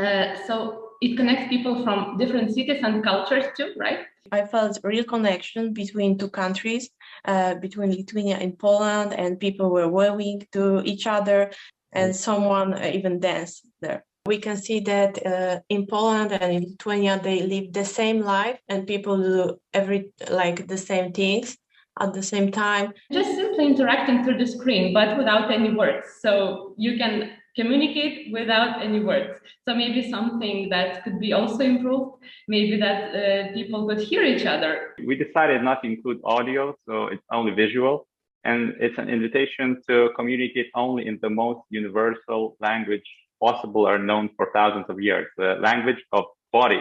[0.00, 4.00] Uh, so it connects people from different cities and cultures too, right?
[4.32, 6.90] I felt real connection between two countries,
[7.24, 11.50] uh, between Lithuania and Poland, and people were waving to each other,
[11.92, 14.04] and someone even danced there.
[14.26, 18.58] We can see that uh, in Poland and in Lithuania they live the same life,
[18.68, 21.56] and people do every like the same things
[21.98, 22.92] at the same time.
[23.12, 26.06] Just simply interacting through the screen, but without any words.
[26.20, 29.40] So you can communicate without any words.
[29.66, 34.46] So maybe something that could be also improved, maybe that uh, people could hear each
[34.46, 34.94] other.
[35.06, 38.06] We decided not to include audio, so it's only visual.
[38.44, 43.04] And it's an invitation to communicate only in the most universal language
[43.40, 45.26] possible or known for thousands of years.
[45.36, 46.80] The language of body.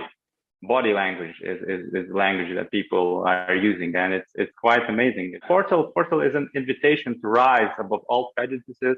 [0.62, 5.40] Body language is, is, is language that people are using, and it's it's quite amazing.
[5.48, 8.98] Portal Portal is an invitation to rise above all prejudices.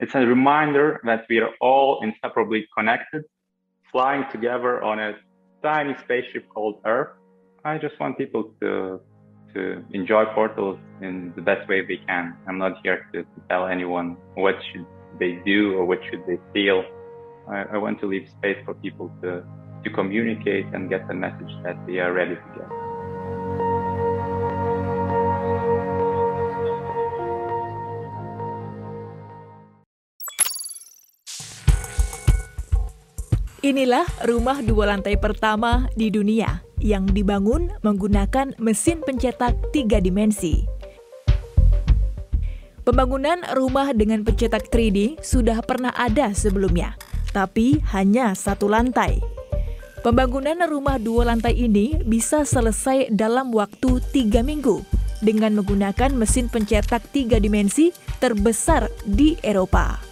[0.00, 3.24] It's a reminder that we are all inseparably connected,
[3.92, 5.12] flying together on a
[5.62, 7.10] tiny spaceship called Earth.
[7.66, 9.00] I just want people to
[9.52, 12.36] to enjoy portals in the best way they can.
[12.46, 14.86] I'm not here to, to tell anyone what should
[15.18, 16.84] they do or what should they feel.
[17.48, 19.44] I, I want to leave space for people to,
[19.82, 22.89] to communicate and get the message that they are ready to get.
[33.70, 40.66] Inilah rumah dua lantai pertama di dunia yang dibangun menggunakan mesin pencetak tiga dimensi.
[42.82, 46.98] Pembangunan rumah dengan pencetak 3D sudah pernah ada sebelumnya,
[47.30, 49.22] tapi hanya satu lantai.
[50.02, 54.82] Pembangunan rumah dua lantai ini bisa selesai dalam waktu tiga minggu
[55.22, 60.09] dengan menggunakan mesin pencetak tiga dimensi terbesar di Eropa.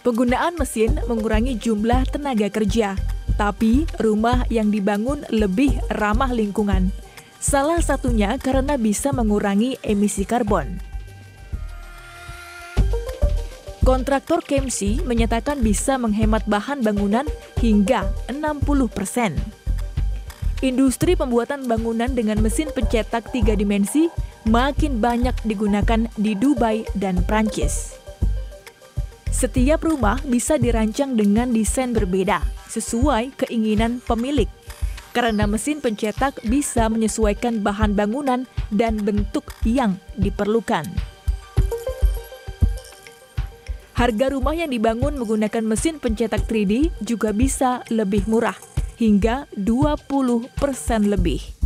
[0.00, 2.96] Penggunaan mesin mengurangi jumlah tenaga kerja,
[3.36, 6.88] tapi rumah yang dibangun lebih ramah lingkungan.
[7.36, 10.80] Salah satunya karena bisa mengurangi emisi karbon.
[13.84, 17.28] Kontraktor KMC menyatakan bisa menghemat bahan bangunan
[17.60, 19.36] hingga 60 persen.
[20.64, 24.08] Industri pembuatan bangunan dengan mesin pencetak tiga dimensi
[24.48, 27.99] makin banyak digunakan di Dubai dan Prancis.
[29.30, 34.50] Setiap rumah bisa dirancang dengan desain berbeda sesuai keinginan pemilik.
[35.10, 40.86] Karena mesin pencetak bisa menyesuaikan bahan bangunan dan bentuk yang diperlukan.
[43.94, 48.56] Harga rumah yang dibangun menggunakan mesin pencetak 3D juga bisa lebih murah,
[48.96, 50.48] hingga 20%
[51.04, 51.59] lebih.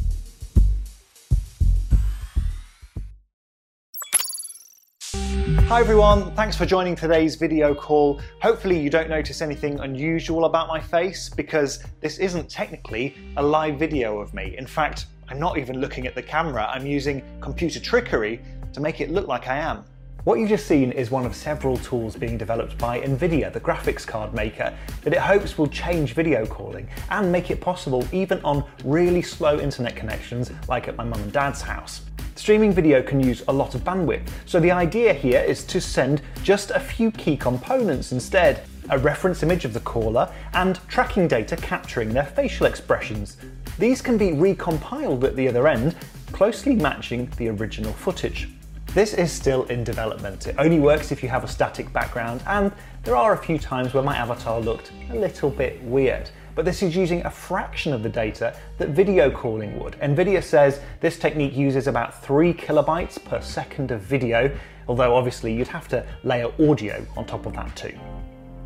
[5.69, 8.21] Hi everyone, thanks for joining today's video call.
[8.43, 13.79] Hopefully you don't notice anything unusual about my face because this isn't technically a live
[13.79, 14.55] video of me.
[14.59, 18.43] In fact, I'm not even looking at the camera, I'm using computer trickery
[18.75, 19.87] to make it look like I am.
[20.25, 24.07] What you've just seen is one of several tools being developed by Nvidia, the graphics
[24.07, 28.65] card maker, that it hopes will change video calling and make it possible even on
[28.85, 32.07] really slow internet connections like at my mum and dad's house.
[32.37, 36.23] Streaming video can use a lot of bandwidth, so the idea here is to send
[36.43, 41.55] just a few key components instead a reference image of the caller and tracking data
[41.55, 43.37] capturing their facial expressions.
[43.79, 45.95] These can be recompiled at the other end,
[46.33, 48.49] closely matching the original footage.
[48.95, 50.47] This is still in development.
[50.47, 52.71] It only works if you have a static background, and
[53.03, 56.31] there are a few times where my avatar looked a little bit weird.
[56.55, 59.95] But this is using a fraction of the data that video calling would.
[59.95, 65.67] NVIDIA says this technique uses about 3 kilobytes per second of video, although obviously you'd
[65.67, 67.99] have to layer audio on top of that too.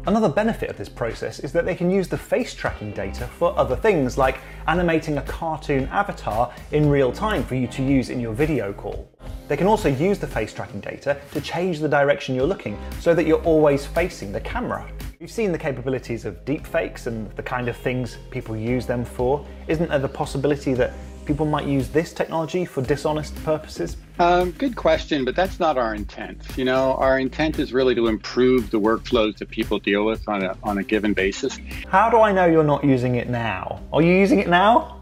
[0.07, 3.59] Another benefit of this process is that they can use the face tracking data for
[3.59, 8.21] other things, like animating a cartoon avatar in real time for you to use in
[8.21, 9.09] your video call.
[9.49, 13.15] They can also use the face tracking data to change the direction you're looking so
[13.15, 14.87] that you're always facing the camera.
[15.21, 19.45] We've seen the capabilities of deepfakes and the kind of things people use them for.
[19.67, 20.93] Isn't there the possibility that
[21.25, 23.97] people might use this technology for dishonest purposes?
[24.19, 26.43] Um, good question, but that's not our intent.
[26.57, 30.43] You know, our intent is really to improve the workflows that people deal with on
[30.43, 31.59] a, on a given basis.
[31.89, 33.81] How do I know you're not using it now?
[33.93, 34.98] Are you using it now?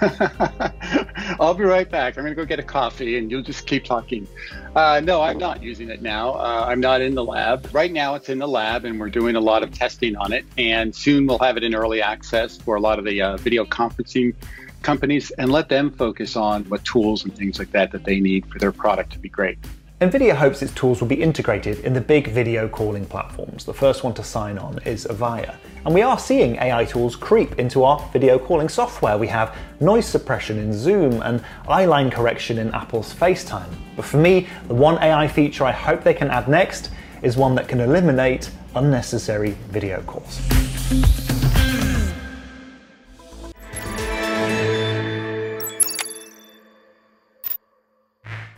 [1.40, 2.16] I'll be right back.
[2.16, 4.26] I'm going to go get a coffee and you'll just keep talking.
[4.74, 6.32] Uh, no, I'm not using it now.
[6.32, 7.68] Uh, I'm not in the lab.
[7.72, 10.44] Right now, it's in the lab and we're doing a lot of testing on it.
[10.58, 13.64] And soon we'll have it in early access for a lot of the uh, video
[13.64, 14.34] conferencing
[14.82, 18.46] companies and let them focus on what tools and things like that that they need
[18.46, 19.58] for their product to be great.
[19.98, 23.64] NVIDIA hopes its tools will be integrated in the big video calling platforms.
[23.64, 25.54] The first one to sign on is Avaya.
[25.86, 29.16] And we are seeing AI tools creep into our video calling software.
[29.16, 33.72] We have noise suppression in Zoom and eyeline correction in Apple's FaceTime.
[33.96, 36.90] But for me, the one AI feature I hope they can add next
[37.22, 41.35] is one that can eliminate unnecessary video calls.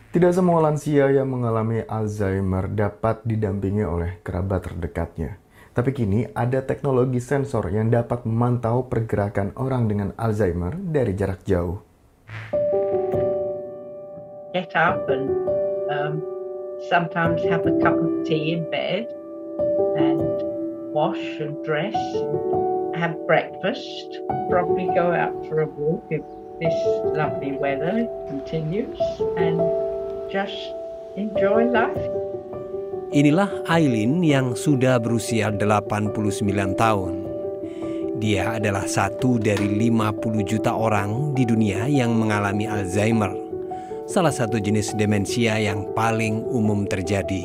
[0.09, 5.37] Tidak semua lansia yang mengalami Alzheimer dapat didampingi oleh kerabat terdekatnya.
[5.69, 11.85] Tapi kini ada teknologi sensor yang dapat memantau pergerakan orang dengan Alzheimer dari jarak jauh.
[14.57, 15.29] Get up and
[15.93, 16.25] um,
[16.89, 19.05] sometimes have a cup of tea in bed
[19.93, 20.25] and
[20.89, 21.93] wash and dress,
[22.97, 24.09] have breakfast,
[24.49, 26.25] probably go out for a walk if
[26.57, 26.73] this
[27.13, 28.97] lovely weather continues
[29.37, 29.61] and
[30.29, 30.53] just
[31.17, 31.97] enjoy life.
[33.09, 36.13] Inilah Aileen yang sudah berusia 89
[36.77, 37.13] tahun.
[38.21, 43.33] Dia adalah satu dari 50 juta orang di dunia yang mengalami Alzheimer,
[44.05, 47.41] salah satu jenis demensia yang paling umum terjadi.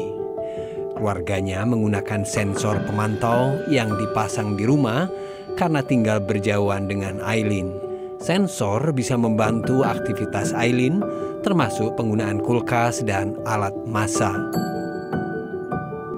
[0.94, 5.08] Keluarganya menggunakan sensor pemantau yang dipasang di rumah
[5.56, 7.83] karena tinggal berjauhan dengan Aileen.
[8.24, 11.04] Sensor bisa membantu aktivitas Aileen
[11.44, 14.32] termasuk penggunaan kulkas dan alat masak.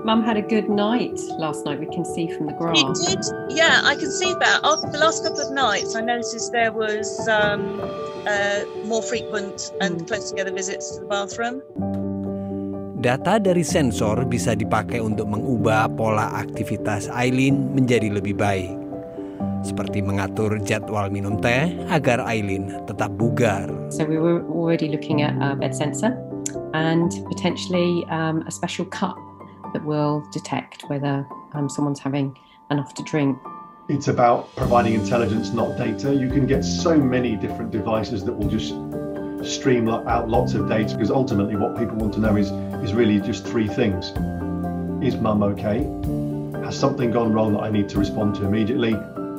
[0.07, 1.83] Mum had a good night last night.
[1.83, 2.79] We can see from the grass.
[2.79, 3.83] It did, yeah.
[3.83, 4.63] I can see that.
[4.63, 7.83] After the last couple of nights, I noticed there was um,
[8.23, 10.07] uh, more frequent and hmm.
[10.07, 11.59] close together visits to the bathroom.
[13.03, 18.86] Data dari sensor bisa dipakai untuk mengubah pola aktivitas Aileen menjadi lebih baik
[19.63, 23.71] seperti mengatur jadwal minum teh agar Aileen tetap bugar.
[23.93, 26.13] So we were already looking at a bed sensor
[26.75, 29.17] and potentially um, a special cup
[29.73, 32.37] that will detect whether um, someone's having
[32.71, 33.39] enough to drink.
[33.89, 36.15] It's about providing intelligence, not data.
[36.15, 38.75] You can get so many different devices that will just
[39.45, 42.51] stream out lots of data because ultimately what people want to know is,
[42.83, 44.11] is really just three things.
[45.05, 45.87] Is mum okay?
[46.65, 48.97] Has something gone wrong that I need to respond to immediately?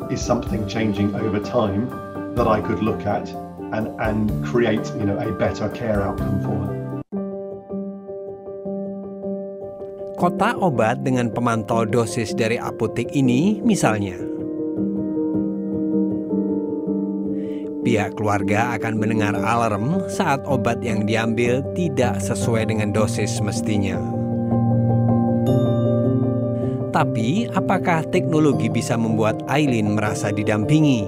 [0.10, 1.90] Is something changing over time
[2.36, 3.28] that I could look at
[3.74, 6.74] and, and create you know, a better care outcome for her.
[10.18, 14.18] Kota obat dengan pemantau dosis dari apotek ini misalnya.
[17.86, 24.02] Pihak keluarga akan mendengar alarm saat obat yang diambil tidak sesuai dengan dosis mestinya.
[26.98, 31.06] Tapi, apakah teknologi bisa membuat Aileen merasa didampingi?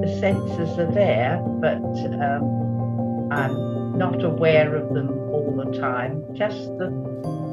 [0.00, 1.84] The sensors are there, but
[2.24, 3.52] um, I'm
[4.00, 6.24] not aware of them all the time.
[6.32, 6.88] Just the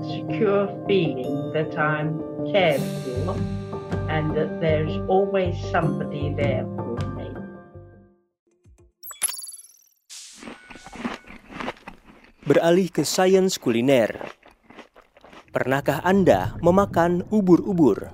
[0.08, 2.16] secure feeling that I'm
[2.48, 3.36] cared for
[4.08, 7.28] and that there's always somebody there for me.
[12.48, 14.40] beralih ke sains kuliner.
[15.52, 18.08] Pernahkah Anda memakan ubur-ubur?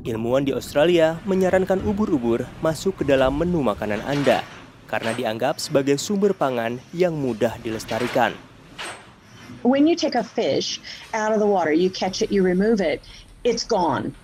[0.00, 4.40] Ilmuwan di Australia menyarankan ubur-ubur masuk ke dalam menu makanan Anda
[4.88, 8.32] karena dianggap sebagai sumber pangan yang mudah dilestarikan.
[9.60, 10.80] When you take a fish
[11.12, 13.04] out of the water, you catch it, you remove it,
[13.44, 14.16] it's gone.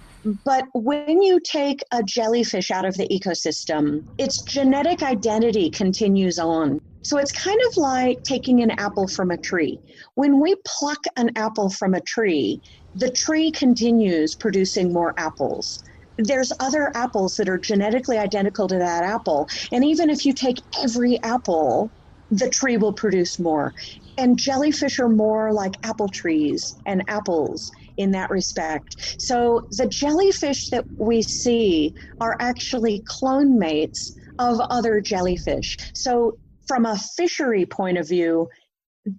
[0.45, 6.79] But when you take a jellyfish out of the ecosystem, its genetic identity continues on.
[7.03, 9.81] So it's kind of like taking an apple from a tree.
[10.17, 12.61] When we pluck an apple from a tree,
[12.95, 15.83] the tree continues producing more apples.
[16.19, 19.49] There's other apples that are genetically identical to that apple.
[19.73, 21.91] And even if you take every apple,
[22.31, 23.73] the tree will produce more.
[24.19, 29.21] And jellyfish are more like apple trees and apples in that respect.
[29.21, 35.77] So the jellyfish that we see are actually clone mates of other jellyfish.
[35.93, 38.49] So from a fishery point of view,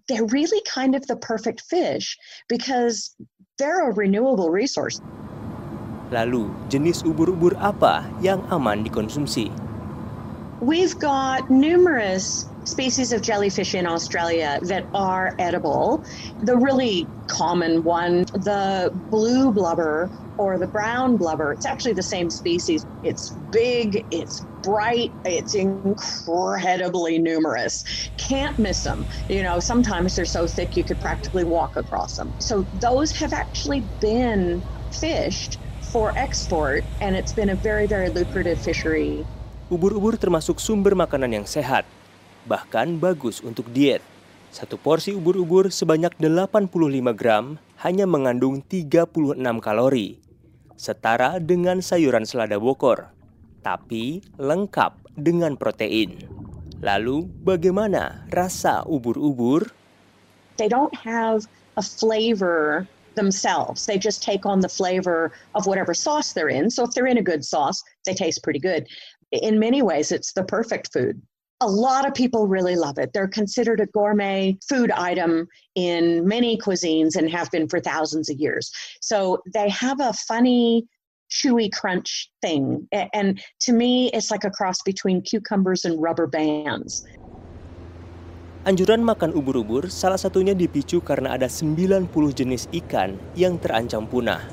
[0.10, 2.18] they're really kind of the perfect fish
[2.50, 3.14] because
[3.58, 5.02] they're a renewable resource.
[6.12, 9.71] Lalu, jenis ubur-ubur apa yang aman dikonsumsi?
[10.62, 16.04] We've got numerous species of jellyfish in Australia that are edible.
[16.40, 22.30] The really common one, the blue blubber or the brown blubber, it's actually the same
[22.30, 22.86] species.
[23.04, 27.84] It's big, it's bright, it's incredibly numerous.
[28.18, 29.08] Can't miss them.
[29.30, 32.36] You know, sometimes they're so thick you could practically walk across them.
[32.40, 35.60] So those have actually been fished
[35.92, 39.28] for export and it's been a very, very lucrative fishery.
[39.72, 41.88] Ubur-ubur termasuk sumber makanan yang sehat,
[42.44, 44.04] bahkan bagus untuk diet.
[44.52, 46.68] Satu porsi ubur-ubur sebanyak 85
[47.16, 50.20] gram hanya mengandung 36 kalori,
[50.76, 53.16] setara dengan sayuran selada bokor,
[53.64, 56.20] tapi lengkap dengan protein.
[56.84, 59.72] Lalu, bagaimana rasa ubur-ubur?
[60.60, 61.48] They don't have
[61.80, 62.84] a flavor
[63.16, 63.86] themselves.
[63.86, 66.70] They just take on the flavor of whatever sauce they're in.
[66.70, 68.88] So if they're in a good sauce, they taste pretty good.
[69.32, 71.22] In many ways, it's the perfect food.
[71.64, 73.14] A lot of people really love it.
[73.14, 78.38] They're considered a gourmet food item in many cuisines and have been for thousands of
[78.42, 78.74] years.
[79.00, 80.90] So they have a funny,
[81.30, 82.90] chewy crunch thing.
[82.92, 87.06] And to me, it's like a cross between cucumbers and rubber bands.
[88.68, 94.44] Anjuran makan ubur-ubur salah satunya dipicu karena ada 90 jenis ikan yang terancam punah.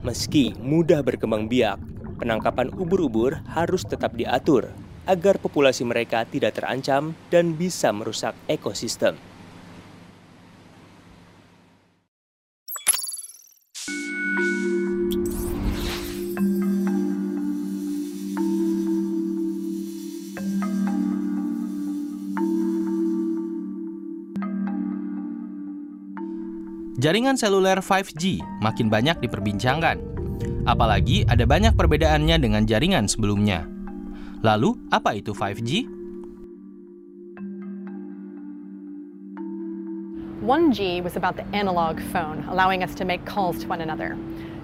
[0.00, 1.76] Meski mudah berkembang biak,
[2.18, 4.74] penangkapan ubur-ubur harus tetap diatur
[5.08, 9.16] agar populasi mereka tidak terancam dan bisa merusak ekosistem.
[26.98, 30.17] Jaringan seluler 5G makin banyak diperbincangkan.
[30.68, 33.64] Apalagi ada banyak perbedaannya dengan jaringan sebelumnya.
[34.44, 35.88] Lalu, apa itu 5G?
[40.44, 44.16] 1G was about the analog phone, allowing us to make calls to one another.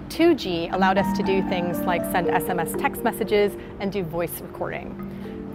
[0.09, 5.04] 2G allowed us to do things like send SMS text messages and do voice recording.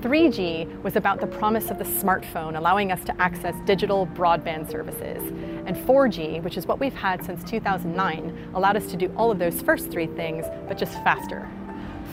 [0.01, 5.23] 3G was about the promise of the smartphone, allowing us to access digital broadband services.
[5.67, 9.39] And 4G, which is what we've had since 2009, allowed us to do all of
[9.39, 11.47] those first three things, but just faster.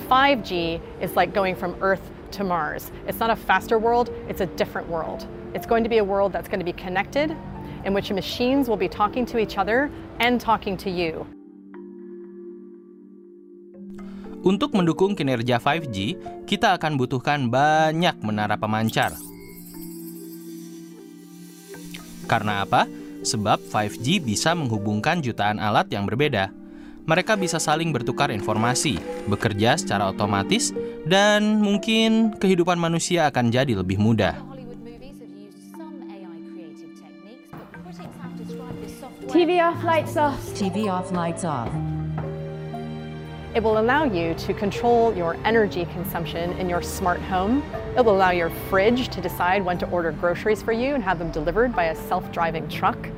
[0.09, 2.91] 5G is like going from Earth to Mars.
[3.07, 5.25] It's not a faster world, it's a different world.
[5.53, 7.35] It's going to be a world that's going to be connected,
[7.85, 11.25] in which machines will be talking to each other and talking to you.
[14.45, 15.97] Untuk mendukung kinerja 5G,
[16.45, 19.17] kita akan butuhkan banyak menara pemancar.
[22.29, 22.85] Karena apa?
[23.25, 26.53] Sebab 5G bisa menghubungkan jutaan alat yang berbeda.
[27.07, 28.99] Mereka bisa saling bertukar informasi,
[29.31, 30.75] bekerja secara otomatis,
[31.07, 34.35] dan mungkin kehidupan manusia akan jadi lebih mudah.
[39.27, 40.39] TV off, lights off.
[40.55, 41.96] TV off, lights off.
[43.57, 47.63] It will allow you to control your energy consumption in your smart home.
[47.97, 51.17] It will allow your fridge to decide when to order groceries for you and have
[51.17, 53.09] them delivered by a self-driving truck.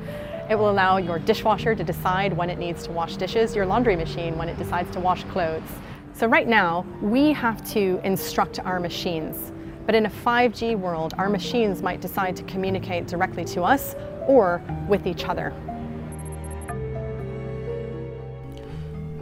[0.48, 3.96] It will allow your dishwasher to decide when it needs to wash dishes, your laundry
[3.96, 5.68] machine when it decides to wash clothes.
[6.14, 9.52] So right now, we have to instruct our machines.
[9.84, 13.94] But in a 5G world, our machines might decide to communicate directly to us
[14.26, 15.52] or with each other.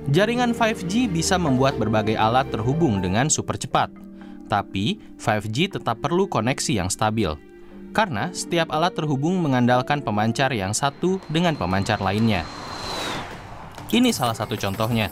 [0.09, 3.93] Jaringan 5G bisa membuat berbagai alat terhubung dengan super cepat.
[4.49, 7.37] Tapi, 5G tetap perlu koneksi yang stabil.
[7.89, 12.45] karena setiap alat terhubung mengandalkan pemancar yang satu dengan pemancar lainnya.
[13.89, 15.09] Ini salah satu contohnya.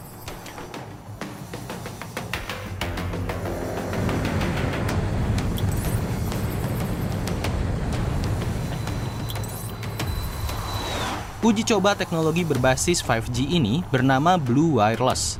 [11.47, 15.39] Uji coba teknologi berbasis 5G ini bernama Blue Wireless.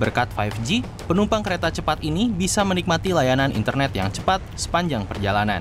[0.00, 5.60] Berkat 5G, penumpang kereta cepat ini bisa menikmati layanan internet yang cepat sepanjang perjalanan.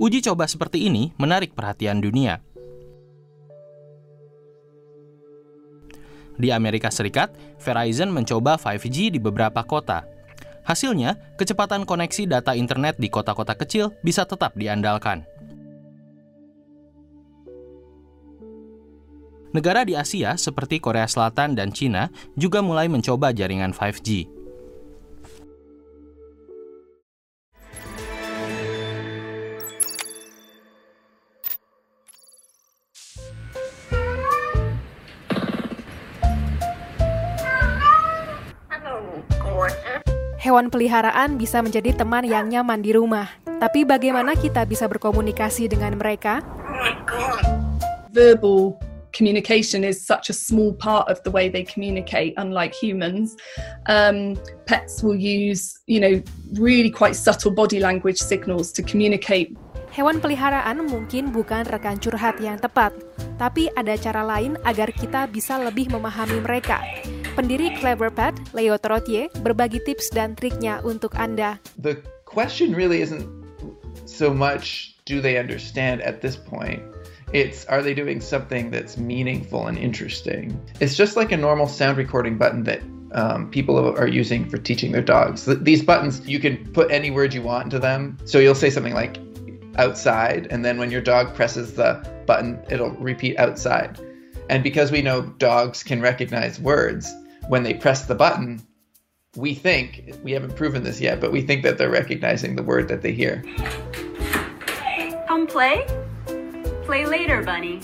[0.00, 2.40] Uji coba seperti ini menarik perhatian dunia.
[6.40, 10.13] Di Amerika Serikat, Verizon mencoba 5G di beberapa kota,
[10.64, 15.28] Hasilnya, kecepatan koneksi data internet di kota-kota kecil bisa tetap diandalkan.
[19.54, 24.26] Negara di Asia seperti Korea Selatan dan Cina juga mulai mencoba jaringan 5G.
[40.44, 43.32] Hewan peliharaan bisa menjadi teman yang nyaman di rumah.
[43.64, 46.44] Tapi bagaimana kita bisa berkomunikasi dengan mereka?
[48.12, 48.76] Verbal
[49.16, 53.40] communication is such a small part of the way they communicate, unlike humans.
[53.88, 54.36] Um,
[54.68, 56.20] pets will use, you know,
[56.60, 59.56] really quite subtle body language signals to communicate.
[59.96, 62.92] Hewan peliharaan mungkin bukan rekan curhat yang tepat,
[63.40, 66.84] tapi ada cara lain agar kita bisa lebih memahami mereka.
[67.34, 71.58] Pendiri Clever Pet, Leo Trottier, berbagi tips dan triknya untuk Anda.
[71.82, 73.26] The question really isn't
[74.06, 76.78] so much do they understand at this point.
[77.34, 80.54] It's are they doing something that's meaningful and interesting?
[80.78, 82.86] It's just like a normal sound recording button that
[83.18, 85.42] um, people are using for teaching their dogs.
[85.42, 88.14] These buttons, you can put any word you want into them.
[88.30, 89.18] So you'll say something like
[89.74, 91.98] outside, and then when your dog presses the
[92.30, 93.98] button, it'll repeat outside.
[94.48, 97.10] And because we know dogs can recognize words,
[97.48, 98.66] when they press the button,
[99.36, 102.88] we think, we haven't proven this yet, but we think that they're recognizing the word
[102.88, 103.42] that they hear.
[105.26, 105.86] Come play?
[106.84, 107.80] Play later, bunny.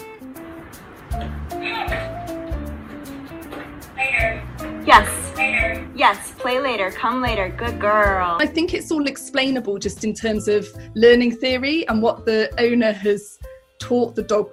[3.96, 4.42] Later.
[4.86, 5.36] Yes.
[5.36, 5.88] Later.
[5.94, 6.90] Yes, play later.
[6.90, 7.48] Come later.
[7.48, 8.38] Good girl.
[8.40, 12.92] I think it's all explainable just in terms of learning theory and what the owner
[12.92, 13.38] has
[13.78, 14.50] taught the dog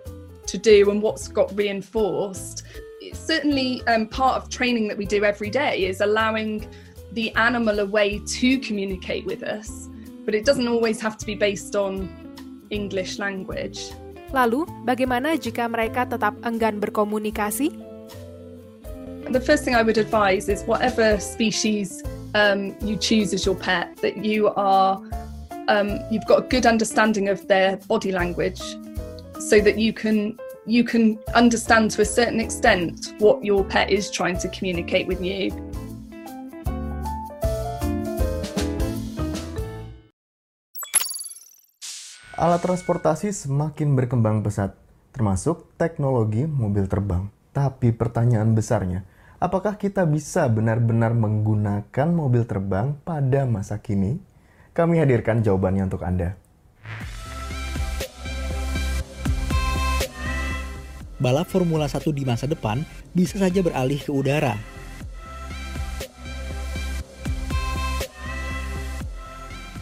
[0.47, 2.63] to do and what's got reinforced it's
[3.17, 6.69] certainly um, part of training that we do every day is allowing
[7.13, 9.89] the animal a way to communicate with us,
[10.25, 12.09] but it doesn't always have to be based on
[12.69, 13.91] English language.
[14.35, 17.71] Lalu, bagaimana jika mereka tetap enggan berkomunikasi?
[19.31, 22.03] The first thing I would advise is whatever species
[22.35, 24.99] um, you choose as your pet, that you are
[25.67, 28.63] um, you've got a good understanding of their body language,
[29.39, 34.11] so that you can you can understand to a certain extent what your pet is
[34.11, 35.55] trying to communicate with you.
[42.37, 44.77] Alat transportasi semakin berkembang pesat,
[45.09, 47.33] termasuk teknologi mobil terbang.
[47.49, 49.01] Tapi pertanyaan besarnya,
[49.41, 54.21] apakah kita bisa benar-benar menggunakan mobil terbang pada masa kini?
[54.77, 56.37] Kami hadirkan jawabannya untuk Anda.
[61.17, 64.57] Balap Formula 1 di masa depan bisa saja beralih ke udara.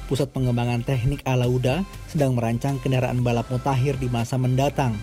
[0.05, 4.93] Pusat Pengembangan Teknik Alauda sedang merancang kendaraan balap mutakhir di masa mendatang.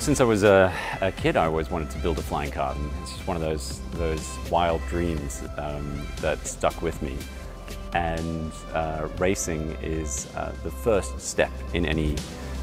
[0.00, 0.72] Since I was a,
[1.04, 2.72] a kid, I always wanted to build a flying car.
[3.02, 7.12] It's just one of those those wild dreams um, that stuck with me.
[7.92, 12.16] And uh, racing is uh, the first step in any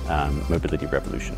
[0.09, 1.35] um, mobility revolution.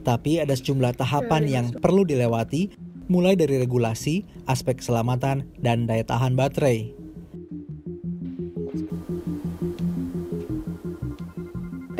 [0.00, 2.72] Tapi ada sejumlah tahapan yang perlu dilewati,
[3.12, 7.00] mulai dari regulasi, aspek keselamatan, dan daya tahan baterai.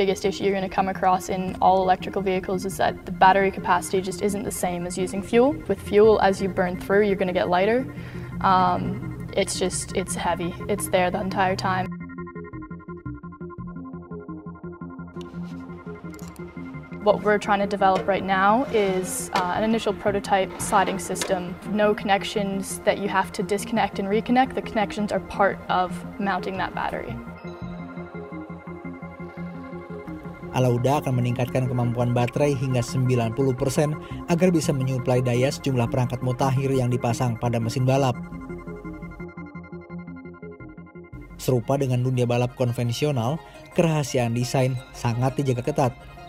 [0.00, 3.50] biggest issue you're going to come across in all electrical vehicles is that the battery
[3.50, 5.52] capacity just isn't the same as using fuel.
[5.68, 7.84] With fuel, as you burn through, you're going to get lighter.
[8.40, 10.54] Um, it's just, it's heavy.
[10.70, 11.99] It's there the entire time.
[17.00, 21.56] What we're trying to develop right now is uh, an initial prototype sliding system.
[21.72, 24.52] No connections that you have to disconnect and reconnect.
[24.52, 27.16] The connections are part of mounting that battery.
[30.52, 33.32] Alauda akan meningkatkan kemampuan baterai hingga 90%
[34.28, 38.12] agar bisa menyuplai daya sejumlah perangkat mutakhir yang dipasang pada mesin balap.
[41.40, 43.40] Serupa dengan dunia balap konvensional,
[43.72, 46.19] kerahasiaan desain sangat dijaga ketat.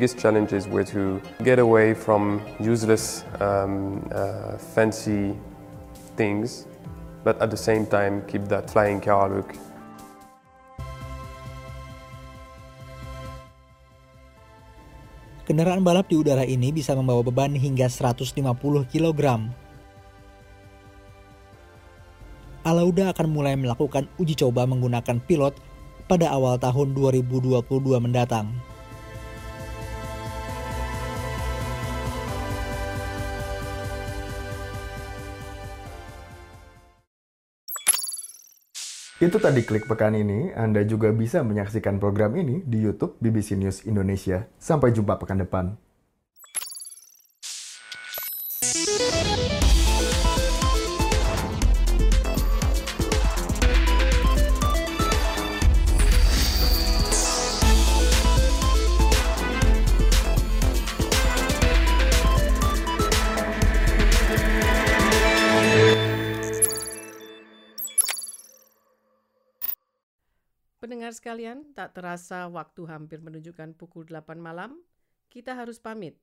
[0.00, 5.36] Biggest challenges were to get away from useless um, uh, fancy
[6.16, 6.64] things
[7.20, 9.52] but at the same time keep that flying car look
[15.44, 18.38] Kendaraan balap di udara ini bisa membawa beban hingga 150
[18.86, 19.20] kg.
[22.62, 25.58] Alauda akan mulai melakukan uji coba menggunakan pilot
[26.06, 27.66] pada awal tahun 2022
[27.98, 28.69] mendatang.
[39.20, 40.48] Itu tadi klik pekan ini.
[40.56, 44.48] Anda juga bisa menyaksikan program ini di YouTube BBC News Indonesia.
[44.56, 45.76] Sampai jumpa pekan depan.
[71.10, 74.78] Pendengar sekalian, tak terasa waktu hampir menunjukkan pukul 8 malam,
[75.26, 76.14] kita harus pamit.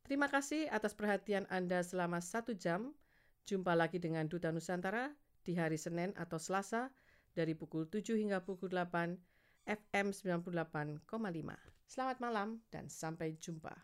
[0.00, 2.96] Terima kasih atas perhatian Anda selama satu jam.
[3.44, 5.12] Jumpa lagi dengan Duta Nusantara
[5.44, 6.88] di hari Senin atau Selasa
[7.36, 9.12] dari pukul 7 hingga pukul 8
[9.68, 11.04] FM 98,5.
[11.84, 13.76] Selamat malam dan sampai jumpa.